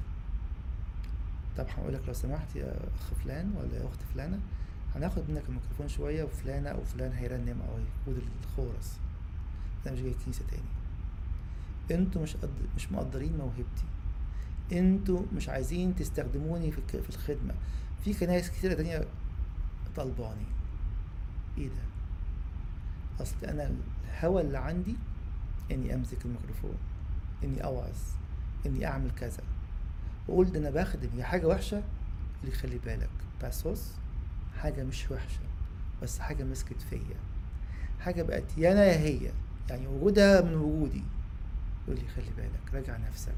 طب 1.56 1.66
هقول 1.68 1.94
لك 1.94 2.02
لو 2.06 2.12
سمحت 2.12 2.56
يا 2.56 2.76
أخ 3.00 3.14
فلان 3.24 3.52
ولا 3.56 3.76
يا 3.76 3.86
أخت 3.88 4.00
فلانة 4.14 4.40
هناخد 4.94 5.22
منك 5.30 5.42
الميكروفون 5.48 5.88
شوية 5.88 6.24
وفلانة 6.24 6.70
أو 6.70 6.84
فلان 6.84 7.12
هيرنم 7.12 7.62
أو 7.68 7.76
هيقود 7.76 8.22
الخورس. 8.42 8.98
أنا 9.86 9.94
مش 9.94 10.00
جاي 10.00 10.14
كنيسه 10.24 10.44
تاني. 10.50 12.00
أنتوا 12.00 12.22
مش 12.22 12.36
قد... 12.36 12.50
مش 12.76 12.92
مقدرين 12.92 13.36
موهبتي. 13.36 13.84
أنتوا 14.72 15.22
مش 15.36 15.48
عايزين 15.48 15.94
تستخدموني 15.96 16.70
في 16.72 16.80
في 17.02 17.10
الخدمة. 17.10 17.54
في 18.04 18.14
كنايس 18.14 18.50
كتيرة 18.50 18.74
تانية 18.74 19.04
طلباني 19.96 20.46
إيه 21.58 21.68
ده؟ 21.68 21.86
اصل 23.20 23.46
أنا 23.46 23.70
الهوى 24.04 24.42
اللي 24.42 24.58
عندي 24.58 24.96
إني 25.72 25.94
أمسك 25.94 26.24
الميكروفون 26.24 26.74
إني 27.44 27.64
أوعظ 27.64 27.96
إني 28.66 28.86
أعمل 28.86 29.10
كذا. 29.10 29.42
واقول 30.28 30.52
ده 30.52 30.58
أنا 30.58 30.70
بخدم 30.70 31.08
هي 31.16 31.24
حاجة 31.24 31.46
وحشة؟ 31.46 31.82
اللي 32.44 32.54
خلي 32.54 32.78
بالك. 32.78 33.10
باسوس 33.42 33.92
حاجة 34.58 34.84
مش 34.84 35.10
وحشة 35.10 35.40
بس 36.02 36.18
حاجة 36.18 36.44
مسكت 36.44 36.82
فيا. 36.90 37.16
حاجة 38.00 38.22
بقت 38.22 38.58
يا 38.58 38.72
أنا 38.72 38.84
يا 38.84 38.98
هي 38.98 39.30
يعني 39.70 39.86
وجودها 39.86 40.40
من 40.40 40.54
وجودي. 40.54 41.02
يقول 41.84 42.00
لي 42.00 42.08
خلي 42.08 42.30
بالك 42.36 42.74
راجع 42.74 42.96
نفسك. 42.96 43.34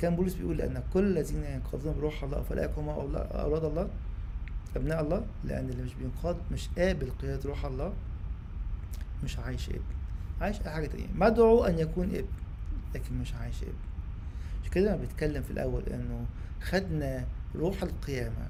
كان 0.00 0.16
بولس 0.16 0.34
بيقول 0.34 0.60
أن 0.60 0.82
كل 0.94 1.04
الذين 1.04 1.44
ينقضون 1.44 1.94
بروح 1.94 2.24
الله 2.24 2.42
فاولئك 2.42 2.70
هم 2.78 2.86
أولا- 2.86 3.34
أولاد 3.36 3.64
الله 3.64 3.88
أبناء 4.76 5.00
الله 5.02 5.26
لأن 5.44 5.68
اللي 5.68 5.82
مش 5.82 5.94
بينقاد 5.94 6.36
مش 6.52 6.68
قابل 6.78 7.10
قيادة 7.10 7.48
روح 7.48 7.64
الله 7.64 7.92
مش 9.24 9.38
عايش 9.38 9.68
ابن 9.68 9.80
عايش 10.40 10.60
أي 10.60 10.70
حاجة 10.70 10.86
تانية. 10.86 11.06
مدعو 11.14 11.64
أن 11.64 11.78
يكون 11.78 12.04
ابن 12.14 12.28
لكن 12.94 13.18
مش 13.18 13.34
عايش 13.34 13.62
ابن 13.62 13.72
مش 14.64 14.70
كده 14.70 14.94
أنا 14.94 15.02
بتكلم 15.02 15.42
في 15.42 15.50
الأول 15.50 15.82
إنه 15.82 16.26
خدنا 16.62 17.24
روح 17.56 17.82
القيامة 17.82 18.46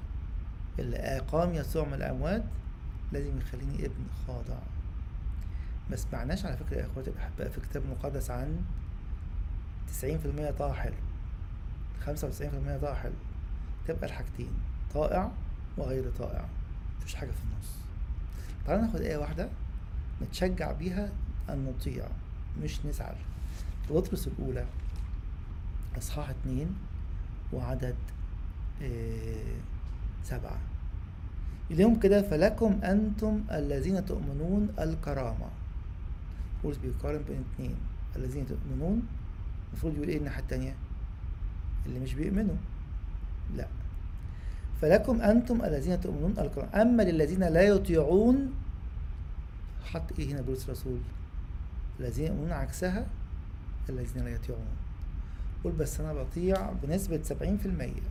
اللي 0.79 0.97
أقام 0.97 1.53
يسوع 1.53 1.85
من 1.85 1.93
الأموات 1.93 2.43
لازم 3.11 3.37
يخليني 3.37 3.85
ابن 3.85 4.03
خاضع. 4.27 4.57
ما 5.89 5.95
سمعناش 5.95 6.45
على 6.45 6.57
فكرة 6.57 6.77
يا 6.77 6.85
إخواتي 6.85 7.09
الاحباء 7.09 7.49
في 7.49 7.57
الكتاب 7.57 7.83
المقدس 7.83 8.31
عن 8.31 8.61
90% 12.05 12.07
طاعه 12.07 12.15
حلو 12.15 12.77
95% 12.77 12.81
طاعه 12.81 12.95
حلو. 12.95 13.13
تبقى 13.87 14.05
الحاجتين 14.07 14.51
طائع 14.93 15.31
وغير 15.77 16.11
طائع. 16.19 16.45
مفيش 16.99 17.15
حاجة 17.15 17.31
في 17.31 17.43
النص. 17.43 17.69
تعالى 18.65 18.81
ناخد 18.81 19.01
آية 19.01 19.17
واحدة 19.17 19.49
نتشجع 20.21 20.71
بيها 20.71 21.09
أن 21.49 21.65
نطيع 21.65 22.07
مش 22.63 22.85
نزعل. 22.85 23.15
في 23.87 23.93
بطرس 23.93 24.27
الأولى 24.27 24.65
إصحاح 25.97 26.29
اتنين 26.29 26.75
وعدد 27.53 27.95
آه 28.81 29.55
سبعة. 30.23 30.57
اليوم 31.71 31.99
كده 31.99 32.21
فلكم 32.21 32.79
أنتم 32.83 33.43
الذين 33.51 34.05
تؤمنون 34.05 34.67
الكرامة. 34.79 35.47
بولس 36.63 36.77
بيقارن 36.77 37.21
بين 37.27 37.43
اتنين. 37.53 37.75
الذين 38.15 38.45
تؤمنون 38.47 39.07
المفروض 39.71 39.93
يقول 39.95 40.07
إيه 40.07 40.17
الناحية 40.17 40.41
التانية؟ 40.41 40.75
اللي 41.85 41.99
مش 41.99 42.13
بيؤمنوا. 42.13 42.55
لا. 43.55 43.67
فلكم 44.81 45.21
أنتم 45.21 45.65
الذين 45.65 46.01
تؤمنون 46.01 46.33
الكرامة 46.37 46.81
أما 46.81 47.03
للذين 47.03 47.43
لا 47.43 47.61
يطيعون 47.61 48.53
حط 49.85 50.19
إيه 50.19 50.33
هنا 50.33 50.41
بولس 50.41 50.65
الرسول 50.65 50.99
الذين 51.99 52.27
يؤمنون 52.27 52.51
عكسها 52.51 53.07
الذين 53.89 54.23
لا 54.23 54.29
يطيعون. 54.29 54.65
قول 55.63 55.73
بس 55.73 55.99
أنا 55.99 56.13
بطيع 56.13 56.71
بنسبة 56.83 57.19
سبعين 57.23 57.57
في 57.57 57.65
المية. 57.65 58.09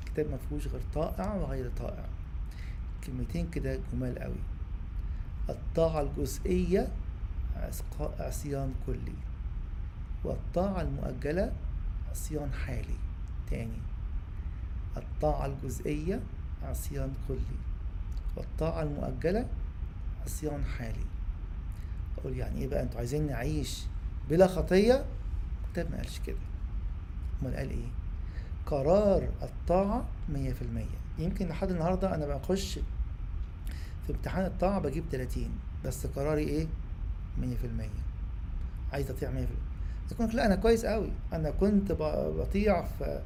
الكتاب 0.00 0.26
مفهوش 0.30 0.66
غير 0.66 0.80
طائع 0.94 1.34
وغير 1.34 1.70
طائع. 1.78 2.04
كلمتين 3.06 3.50
كده 3.50 3.80
جمال 3.92 4.18
قوي. 4.18 4.42
الطاعة 5.48 6.00
الجزئية 6.00 6.88
عصيان 8.20 8.74
كلي. 8.86 9.16
والطاعة 10.24 10.80
المؤجلة 10.82 11.52
عصيان 12.16 12.52
حالي. 12.52 12.96
تاني. 13.50 13.78
الطاعة 14.96 15.46
الجزئية 15.46 16.20
عصيان 16.62 17.12
كلي. 17.28 17.56
والطاعة 18.36 18.82
المؤجلة 18.82 19.46
عصيان 20.24 20.64
حالي. 20.64 21.04
أقول 22.18 22.36
يعني 22.36 22.60
إيه 22.60 22.68
بقى؟ 22.68 22.82
أنتوا 22.82 22.98
عايزين 22.98 23.26
نعيش 23.26 23.82
بلا 24.30 24.46
خطية؟ 24.46 25.04
الكتاب 25.64 25.90
ما 25.90 25.96
قالش 25.96 26.18
كده. 26.26 26.36
أمال 27.42 27.56
قال 27.56 27.70
إيه؟ 27.70 27.88
قرار 28.66 29.28
الطاعة 29.42 30.04
مية 30.28 30.52
في 30.52 30.62
المية. 30.62 30.96
يمكن 31.18 31.48
لحد 31.48 31.70
النهاردة 31.70 32.14
أنا 32.14 32.26
بخش 32.26 32.78
في 34.06 34.12
امتحان 34.12 34.44
الطاعة 34.46 34.78
بجيب 34.78 35.04
تلاتين 35.12 35.50
بس 35.84 36.06
قراري 36.06 36.42
إيه؟ 36.42 36.66
مية 37.38 37.56
في 37.56 37.66
المية. 37.66 37.88
عايز 38.92 39.10
أطيع 39.10 39.30
مية 39.30 39.44
في 39.46 39.50
المية. 39.52 39.65
يقول 40.12 40.28
لك 40.28 40.34
لا 40.34 40.46
أنا 40.46 40.54
كويس 40.56 40.84
قوي 40.84 41.10
أنا 41.32 41.50
كنت 41.50 41.92
بطيع 41.92 42.82
في 42.84 43.22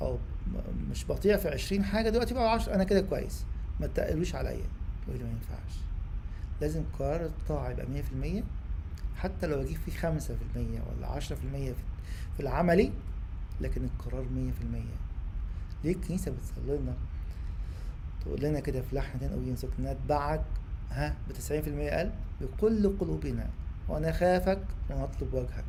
م- 0.00 0.90
مش 0.90 1.06
بطيع 1.06 1.36
في 1.36 1.48
عشرين 1.48 1.84
حاجة 1.84 2.10
دلوقتي 2.10 2.34
بقى 2.34 2.52
عشر 2.52 2.74
أنا 2.74 2.84
كده 2.84 3.00
كويس. 3.00 3.44
ما 3.80 3.86
تقلوش 3.86 4.34
عليا. 4.34 4.64
يقول 5.08 5.18
لي 5.18 5.24
ما 5.24 5.30
ينفعش. 5.30 5.78
لازم 6.60 6.82
قرار 6.98 7.24
الطاعة 7.26 7.70
يبقى 7.70 7.86
مية 7.86 8.02
في 8.02 8.12
المية. 8.12 8.42
حتى 9.16 9.46
لو 9.46 9.60
أجيب 9.60 9.76
فيه 9.86 9.92
خمسة 9.92 10.34
في 10.34 10.40
المية 10.60 10.80
ولا 10.96 11.06
عشرة 11.06 11.36
في 12.36 12.42
العملي 12.42 12.92
لكن 13.60 13.84
القرار 13.84 14.24
مية 14.34 14.50
في 14.52 14.62
المية. 14.62 14.96
ليه 15.84 15.92
الكنيسة 15.92 16.30
بتصلي 16.32 16.78
لنا؟ 16.78 16.94
تقول 18.24 18.40
لنا 18.40 18.60
كده 18.60 18.80
في 18.82 18.96
لحن 18.96 19.20
تاني 19.20 19.34
أو 19.34 19.42
ينسك 19.42 19.68
نتبعك 19.80 20.44
ها؟ 20.90 21.14
بتسعين 21.28 21.62
في 21.62 21.70
المية 21.70 21.90
قلب. 21.98 22.12
بكل 22.40 22.96
قلوبنا. 22.98 23.46
ونخافك 23.88 24.62
ونطلب 24.90 25.34
وجهك. 25.34 25.64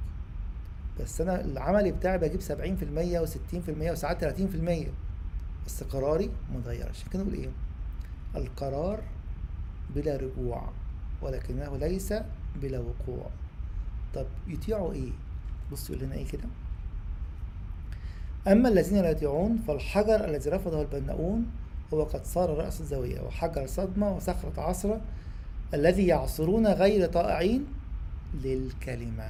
بس 1.00 1.22
أنا 1.22 1.42
العملي 1.42 1.92
بتاعي 1.92 2.18
بجيب 2.18 2.42
سبعين 2.42 2.76
في 2.76 2.86
المية 2.86 3.20
وستين 3.20 3.62
في 3.62 3.72
المية 3.72 3.92
وساعات 3.92 4.22
تلاتين 4.22 4.48
في 4.48 4.56
المية. 4.56 4.92
بس 5.66 5.84
قراري 5.84 6.30
متغيرش. 6.56 7.04
كده 7.14 7.24
نقول 7.24 7.34
إيه؟ 7.34 7.50
القرار 8.36 9.00
بلا 9.96 10.16
رجوع 10.16 10.70
ولكنه 11.22 11.78
ليس 11.78 12.14
بلا 12.62 12.80
وقوع. 12.80 13.30
طب 14.14 14.26
يطيعوا 14.48 14.94
إيه؟ 14.94 15.12
بص 15.72 15.90
يقول 15.90 16.04
لنا 16.04 16.16
إيه 16.16 16.28
كده؟ 16.28 16.44
أما 18.48 18.70
الذين 18.70 19.02
لا 19.02 19.10
يطيعون 19.10 19.64
فالحجر 19.68 20.26
الذي 20.26 20.50
رفضه 20.50 20.82
البناؤون 20.82 21.46
هو 21.94 22.04
قد 22.04 22.26
صار 22.26 22.58
رأس 22.58 22.82
الزاوية 22.82 23.22
وحجر 23.22 23.68
صدمة 23.68 24.16
وصخرة 24.16 24.62
عصرة 24.62 25.02
الذي 25.74 26.08
يعصرون 26.08 26.68
غير 26.68 27.08
طائعين 27.08 27.66
للكلمة. 28.44 29.30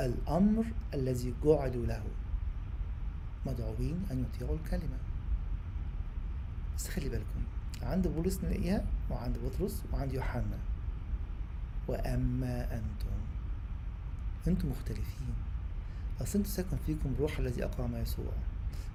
الأمر 0.00 0.64
الذي 0.94 1.34
جعلوا 1.44 1.86
له. 1.86 2.02
مدعوين 3.46 4.06
أن 4.10 4.24
يطيعوا 4.24 4.56
الكلمة. 4.56 4.98
بس 6.76 6.88
خلي 6.88 7.08
بالكم 7.08 7.42
عند 7.82 8.08
بولس 8.08 8.44
نلاقيها 8.44 8.84
وعند 9.10 9.38
بطرس 9.38 9.82
وعند 9.92 10.12
يوحنا. 10.12 10.58
وأما 11.88 12.74
أنتم 12.74 13.18
أنتم 14.46 14.68
مختلفين. 14.68 15.34
أصل 16.20 16.38
أنتم 16.38 16.50
ساكن 16.50 16.76
فيكم 16.86 17.14
روح 17.20 17.38
الذي 17.38 17.64
أقام 17.64 17.96
يسوع. 17.96 18.32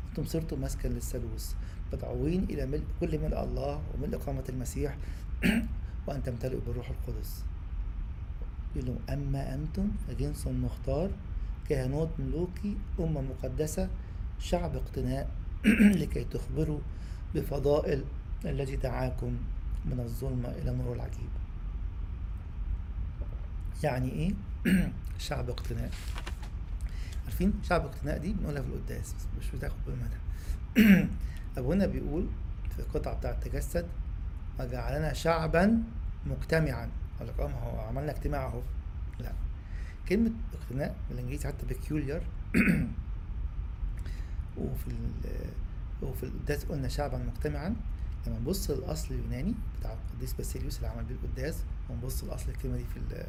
أنتم 0.10 0.26
صرتم 0.26 0.62
مسكن 0.62 0.90
للثالوث 0.90 1.54
مدعوين 1.94 2.44
إلى 2.44 2.66
ملء 2.66 2.84
كل 3.00 3.20
ملء 3.20 3.44
الله 3.44 3.82
وملء 3.94 4.16
إقامة 4.16 4.44
المسيح. 4.50 4.98
وأن 6.08 6.24
تمتلئوا 6.24 6.62
بالروح 6.68 6.90
القدس. 6.90 7.44
لهم 8.82 8.98
أما 9.10 9.54
أنتم 9.54 9.92
فجنس 10.08 10.48
مختار 10.48 11.10
كهنوت 11.70 12.10
ملوكي 12.20 12.78
أمة 13.00 13.22
مقدسة 13.22 13.90
شعب 14.40 14.76
اقتناء 14.76 15.30
لكي 16.02 16.24
تخبروا 16.24 16.80
بفضائل 17.36 18.04
الذي 18.46 18.76
دعاكم 18.76 19.38
من 19.86 20.00
الظلمة 20.00 20.50
إلى 20.50 20.72
النور 20.72 20.96
العجيب. 20.96 21.30
يعني 23.84 24.12
إيه؟ 24.12 24.34
شعب 25.28 25.50
اقتناء. 25.50 25.92
عارفين 27.26 27.54
شعب 27.64 27.86
اقتناء 27.86 28.18
دي 28.18 28.34
بنقولها 28.34 28.62
في 28.62 28.68
القداس 28.68 29.14
بس 29.14 29.26
مش 29.40 29.52
بتاخد 29.56 29.76
بالمنها 29.88 31.08
أبونا 31.58 31.86
بيقول 31.86 32.28
في 32.76 32.80
القطعة 32.80 33.14
بتاعة 33.16 33.32
التجسد 33.32 33.86
وجعلنا 34.60 35.14
شعبا 35.14 35.84
مجتمعا. 36.26 36.90
أقول 37.24 37.36
لك 37.36 37.40
آه 37.40 37.48
ما 37.48 37.60
هو 37.60 37.80
عملنا 37.80 38.12
اجتماع 38.12 38.46
أهو. 38.46 38.62
لا. 39.20 39.34
كلمة 40.10 40.32
اقتناء 40.54 40.96
بالإنجليزي 41.10 41.48
حتى 41.48 41.66
peculiar. 41.76 42.22
وفي 44.58 44.92
وفي 46.02 46.24
القداس 46.24 46.66
قلنا 46.66 46.88
شعبا 46.88 47.18
مجتمعا. 47.18 47.76
لما 48.28 48.40
نبص 48.40 48.70
للأصل 48.72 49.14
اليوناني 49.14 49.54
بتاع 49.80 49.94
القديس 49.94 50.34
باسيليوس 50.34 50.78
اللي 50.78 50.88
عمل 50.88 51.04
بيه 51.04 51.16
القداس 51.16 51.64
ونبص 51.90 52.24
لأصل 52.24 52.50
الكلمة 52.50 52.78
دي 52.78 52.84
في 52.84 53.26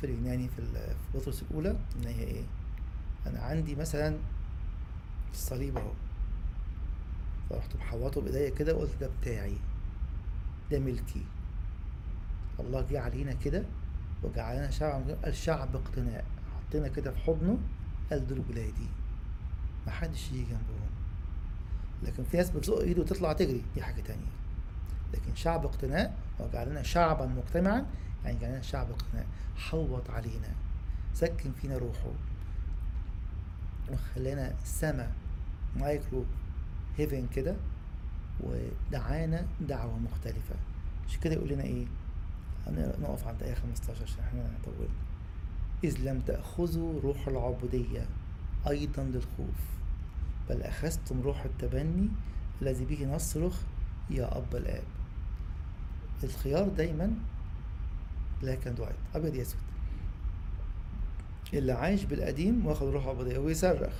في 0.00 0.04
اليوناني 0.06 0.48
في 0.48 0.62
في 0.72 1.18
بطرس 1.18 1.42
الأولى 1.42 1.70
إن 1.70 2.06
هي 2.06 2.24
إيه؟ 2.24 2.44
أنا 3.26 3.40
عندي 3.40 3.74
مثلا 3.74 4.16
الصليب 5.32 5.78
أهو. 5.78 5.92
فرحت 7.50 7.76
محوطه 7.76 8.20
بإيديا 8.20 8.48
كده 8.50 8.74
وقلت 8.74 8.90
ده 9.00 9.10
بتاعي. 9.20 9.56
ده 10.70 10.78
ملكي. 10.78 11.22
الله 12.66 12.86
جه 12.90 13.00
علينا 13.00 13.32
كده 13.32 13.64
وجعلنا 14.22 14.70
شعب 14.70 15.10
قال 15.24 15.34
شعب 15.36 15.76
اقتناء 15.76 16.24
حطينا 16.68 16.88
كده 16.88 17.10
في 17.10 17.18
حضنه 17.18 17.58
قال 18.10 18.26
دول 18.26 18.42
ولادي. 18.50 18.88
محدش 19.86 20.28
يجي 20.28 20.42
جنبهم. 20.42 20.90
لكن 22.02 22.24
في 22.24 22.36
ناس 22.36 22.50
بتزق 22.50 22.78
ايده 22.78 23.00
وتطلع 23.02 23.32
تجري 23.32 23.62
دي 23.74 23.82
حاجة 23.82 24.00
تانية. 24.00 24.32
لكن 25.14 25.34
شعب 25.34 25.64
اقتناء 25.64 26.18
وجعلنا 26.40 26.82
شعبا 26.82 27.26
مجتمعا 27.26 27.86
يعني 28.24 28.38
جعلنا 28.38 28.62
شعب 28.62 28.90
اقتناء 28.90 29.26
حوط 29.56 30.10
علينا. 30.10 30.48
سكن 31.14 31.52
فينا 31.52 31.78
روحه. 31.78 32.10
وخلانا 33.92 34.54
سما 34.64 35.12
مايكرو 35.76 36.24
هيفن 36.96 37.26
كده 37.34 37.56
ودعانا 38.40 39.46
دعوة 39.60 39.98
مختلفة. 39.98 40.54
عشان 41.08 41.20
كده 41.20 41.34
يقول 41.34 41.48
لنا 41.48 41.62
إيه؟ 41.62 41.86
هنقف 42.66 43.26
عند 43.26 43.42
آية 43.42 43.54
15 43.54 44.02
عشان 44.02 44.20
إحنا 44.20 44.40
هنطول 44.40 44.88
إذ 45.84 45.98
لم 46.00 46.20
تأخذوا 46.20 47.00
روح 47.00 47.28
العبودية 47.28 48.06
أيضا 48.68 49.02
للخوف 49.02 49.60
بل 50.50 50.62
أخذتم 50.62 51.20
روح 51.20 51.44
التبني 51.44 52.08
الذي 52.62 52.84
به 52.84 53.06
نصرخ 53.14 53.60
يا 54.10 54.38
أب 54.38 54.56
الآب. 54.56 54.82
الخيار 56.24 56.68
دايما 56.68 57.10
black 58.42 58.66
and 58.66 58.80
white 58.80 58.94
أبيض 59.14 59.34
يا 59.34 59.42
أسود. 59.42 59.56
اللي 61.54 61.72
عايش 61.72 62.04
بالقديم 62.04 62.66
واخد 62.66 62.86
روح 62.86 63.06
عبودية 63.06 63.38
ويصرخ 63.38 63.92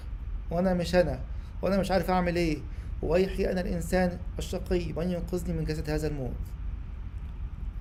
وأنا 0.50 0.74
مش 0.74 0.94
أنا 0.94 1.20
وأنا 1.62 1.78
مش 1.80 1.90
عارف 1.90 2.10
أعمل 2.10 2.36
إيه. 2.36 2.58
ويحيي 3.02 3.52
أنا 3.52 3.60
الإنسان 3.60 4.18
الشقي 4.38 4.92
من 4.92 5.10
ينقذني 5.10 5.58
من 5.58 5.64
جسد 5.64 5.90
هذا 5.90 6.06
الموت. 6.08 6.32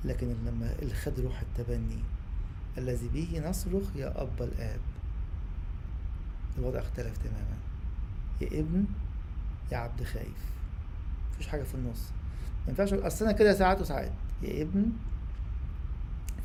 لكن 0.06 0.28
لما 0.46 0.76
اللي 0.82 0.94
خد 0.94 1.20
روح 1.20 1.42
التبني. 1.42 2.00
الذي 2.78 3.08
به 3.08 3.50
نصرخ 3.50 3.96
يا 3.96 4.22
أب 4.22 4.42
الآب. 4.42 4.80
الوضع 6.58 6.80
اختلف 6.80 7.18
تماما. 7.18 7.58
يا 8.42 8.60
ابن 8.60 8.86
يا 9.72 9.78
عبد 9.78 10.04
خايف. 10.04 10.52
مفيش 11.34 11.48
حاجة 11.48 11.64
في 11.64 11.76
النص. 11.76 12.10
ما 12.66 12.70
ينفعش 12.70 12.94
أصل 12.94 13.26
أنا 13.26 13.34
كده 13.34 13.54
ساعات 13.54 13.82
وساعات. 13.82 14.12
يا 14.42 14.62
ابن 14.62 14.86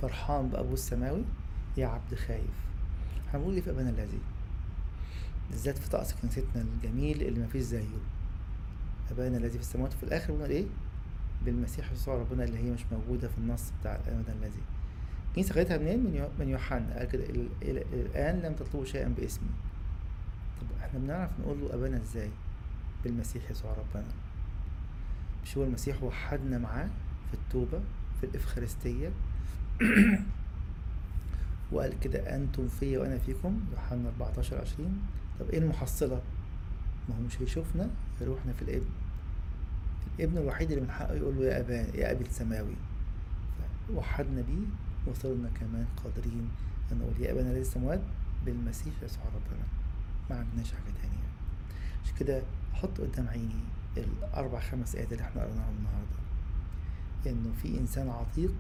فرحان 0.00 0.48
بأبوه 0.48 0.72
السماوي. 0.74 1.24
يا 1.76 1.86
عبد 1.86 2.14
خايف. 2.14 2.66
هنقول 3.34 3.54
إيه 3.54 3.60
في 3.60 3.70
أبانا 3.70 3.90
الذي؟ 3.90 4.18
بالذات 5.50 5.78
في 5.78 5.90
طقس 5.90 6.12
كنيستنا 6.12 6.62
الجميل 6.62 7.22
اللي 7.22 7.40
مفيش 7.40 7.62
زيه. 7.62 7.98
أبانا 9.10 9.36
الذي 9.36 9.50
في 9.58 9.64
السماوات 9.64 9.94
وفي 9.94 10.02
الآخر 10.02 10.32
بنقول 10.32 10.50
إيه؟ 10.50 10.66
بالمسيح 11.44 11.92
يسوع 11.92 12.14
ربنا 12.14 12.44
اللي 12.44 12.59
هي 12.59 12.70
مش 12.70 12.85
موجودة 12.92 13.29
في 13.29 13.38
النص 13.38 13.72
بتاع 13.81 13.94
أبانا 14.07 14.33
الذي. 14.42 14.61
الكنيسة 15.29 15.55
خدتها 15.55 15.79
منين؟ 15.79 16.05
من 16.05 16.14
يو- 16.14 16.29
من 16.38 16.49
يوحنا. 16.49 16.99
قال 16.99 17.09
كده 17.09 17.25
"إلى- 17.27 17.62
إلى- 17.62 17.92
الآن 17.94 18.40
لم 18.40 18.55
تطلبوا 18.55 18.85
شيئا 18.85 19.09
باسمي. 19.09 19.49
طب 20.61 20.66
إحنا 20.85 20.99
بنعرف 20.99 21.31
نقول 21.40 21.61
له 21.61 21.75
أبانا 21.75 21.96
إزاي؟ 21.96 22.31
بالمسيح 23.05 23.51
يسوع 23.51 23.72
ربنا؟ 23.72 24.07
مش 25.44 25.57
هو 25.59 25.64
المسيح 25.64 26.03
وحدنا 26.03 26.59
معاه 26.59 26.88
في 27.31 27.35
التوبة 27.35 27.81
في 28.20 28.27
الإفخارستية؟ 28.27 29.11
وقال 31.72 32.01
كده 32.01 32.37
أنتم 32.37 32.68
فيا 32.68 32.99
وأنا 32.99 33.18
فيكم. 33.18 33.61
يوحنا 33.72 34.09
14 34.09 34.59
20 34.61 35.03
طب 35.40 35.51
إيه 35.51 35.59
المحصلة؟ 35.59 36.20
ما 37.09 37.14
هو 37.16 37.20
مش 37.20 37.42
هيشوفنا 37.42 37.90
غير 38.20 38.31
وإحنا 38.31 38.53
في 38.53 38.62
الابن. 38.62 38.87
الابن 40.18 40.38
الوحيد 40.38 40.70
اللي 40.70 40.83
من 40.83 40.90
حقه 40.90 41.14
يقول 41.14 41.37
له 41.37 41.44
يا 41.44 41.61
أبان 41.61 41.90
يا 41.94 42.11
أبي 42.12 42.24
السماوي. 42.24 42.76
وحدنا 43.94 44.42
بيه 44.42 44.66
وصرنا 45.07 45.48
كمان 45.48 45.87
قادرين 46.05 46.48
أن 46.92 46.98
نقول 46.98 47.14
يا 47.20 47.33
أبانا 47.33 47.48
الذي 47.50 47.61
السماوات 47.61 48.00
بالمسيح 48.46 48.94
يسوع 49.02 49.24
ربنا. 49.24 49.64
ما 50.31 50.37
عندناش 50.37 50.72
حاجة 50.72 50.94
تانية. 51.02 51.29
عشان 52.05 52.16
كده 52.16 52.42
أحط 52.74 53.00
قدام 53.00 53.29
عيني 53.29 53.61
الأربع 53.96 54.61
خمس 54.61 54.94
آيات 54.94 55.12
اللي 55.12 55.24
إحنا 55.24 55.42
قريناهم 55.42 55.74
النهاردة. 55.79 56.26
إنه 57.26 57.52
في 57.62 57.79
إنسان 57.79 58.09
عتيق 58.11 58.52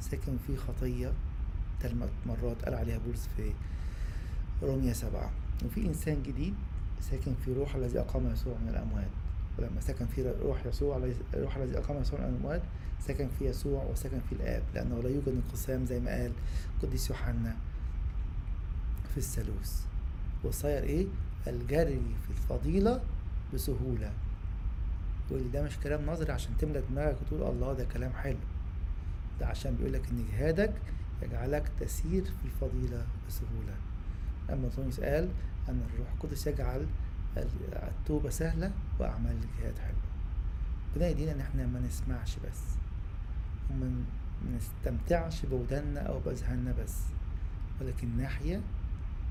ساكن 0.00 0.36
فيه 0.46 0.56
خطية 0.56 1.12
ثلاث 1.80 2.10
مرات 2.26 2.64
قال 2.64 2.74
عليها 2.74 2.98
بولس 2.98 3.28
في 3.36 3.52
رومية 4.62 4.92
سبعة. 4.92 5.30
وفي 5.64 5.86
إنسان 5.86 6.22
جديد 6.22 6.54
ساكن 7.00 7.34
في 7.44 7.52
روح 7.52 7.74
الذي 7.74 7.98
أقام 8.00 8.32
يسوع 8.32 8.54
من 8.62 8.68
الأموات. 8.68 9.10
ولما 9.58 9.80
سكن 9.80 10.06
في 10.06 10.34
روح 10.42 10.66
يسوع 10.66 10.96
الذي- 10.96 11.16
روح 11.34 11.56
الذي 11.56 11.78
أقام 11.78 12.00
يسوع 12.02 12.20
من 12.20 12.26
الأموات 12.26 12.62
سكن 13.00 13.28
في 13.38 13.44
يسوع 13.44 13.84
وسكن 13.84 14.18
في 14.28 14.34
الآب 14.34 14.62
لأنه 14.74 15.02
لا 15.02 15.08
يوجد 15.08 15.28
انقسام 15.28 15.84
زي 15.86 16.00
ما 16.00 16.10
قال 16.10 16.32
القديس 16.82 17.10
يوحنا 17.10 17.56
في 19.10 19.16
الثالوث. 19.18 19.80
وصاير 20.44 20.82
إيه؟ 20.82 21.06
الجري 21.46 22.00
في 22.26 22.30
الفضيلة 22.30 23.00
بسهولة. 23.54 24.12
يقول 25.30 25.50
ده 25.52 25.62
مش 25.62 25.78
كلام 25.78 26.06
نظري 26.06 26.32
عشان 26.32 26.56
تملى 26.58 26.82
دماغك 26.90 27.16
وتقول 27.22 27.42
الله 27.54 27.72
ده 27.72 27.84
كلام 27.84 28.12
حلو. 28.12 28.36
ده 29.40 29.46
عشان 29.46 29.74
بيقول 29.74 29.92
لك 29.92 30.08
إن 30.10 30.24
جهادك 30.32 30.72
يجعلك 31.22 31.70
تسير 31.80 32.24
في 32.24 32.44
الفضيلة 32.44 33.06
بسهولة. 33.28 33.74
أما 34.50 34.68
تونس 34.76 35.00
قال 35.00 35.28
أن 35.68 35.80
الروح 35.94 36.08
القدس 36.12 36.46
يجعل 36.46 36.86
التوبة 37.36 38.30
سهلة 38.30 38.70
وأعمال 38.98 39.32
الجهاد 39.36 39.78
حلوة. 39.78 39.96
ربنا 40.94 41.08
يدينا 41.08 41.32
إن 41.32 41.40
إحنا 41.40 41.66
ما 41.66 41.80
نسمعش 41.80 42.36
بس 42.36 42.60
وما 43.70 44.04
نستمتعش 44.56 45.46
بودنا 45.46 46.00
أو 46.00 46.20
بأذهاننا 46.20 46.74
بس 46.82 46.94
ولكن 47.80 48.16
نحيا 48.18 48.60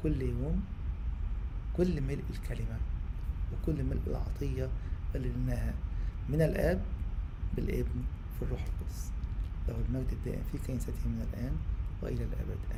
كل 0.03 0.21
يوم 0.21 0.63
كل 1.77 2.01
ملء 2.01 2.23
الكلمة 2.29 2.77
وكل 3.53 3.83
ملء 3.83 4.01
العطية 4.07 4.69
اللي 5.15 5.29
لناها 5.29 5.73
من 6.29 6.41
الآب 6.41 6.81
بالابن 7.55 8.03
في 8.39 8.45
الروح 8.45 8.61
القدس. 8.65 9.11
له 9.67 9.75
المجد 9.89 10.11
الدائم 10.11 10.43
في 10.51 10.57
كنيسته 10.57 11.07
من 11.07 11.27
الآن 11.33 11.55
وإلى 12.01 12.23
الأبد. 12.23 12.49
آمين. 12.49 12.73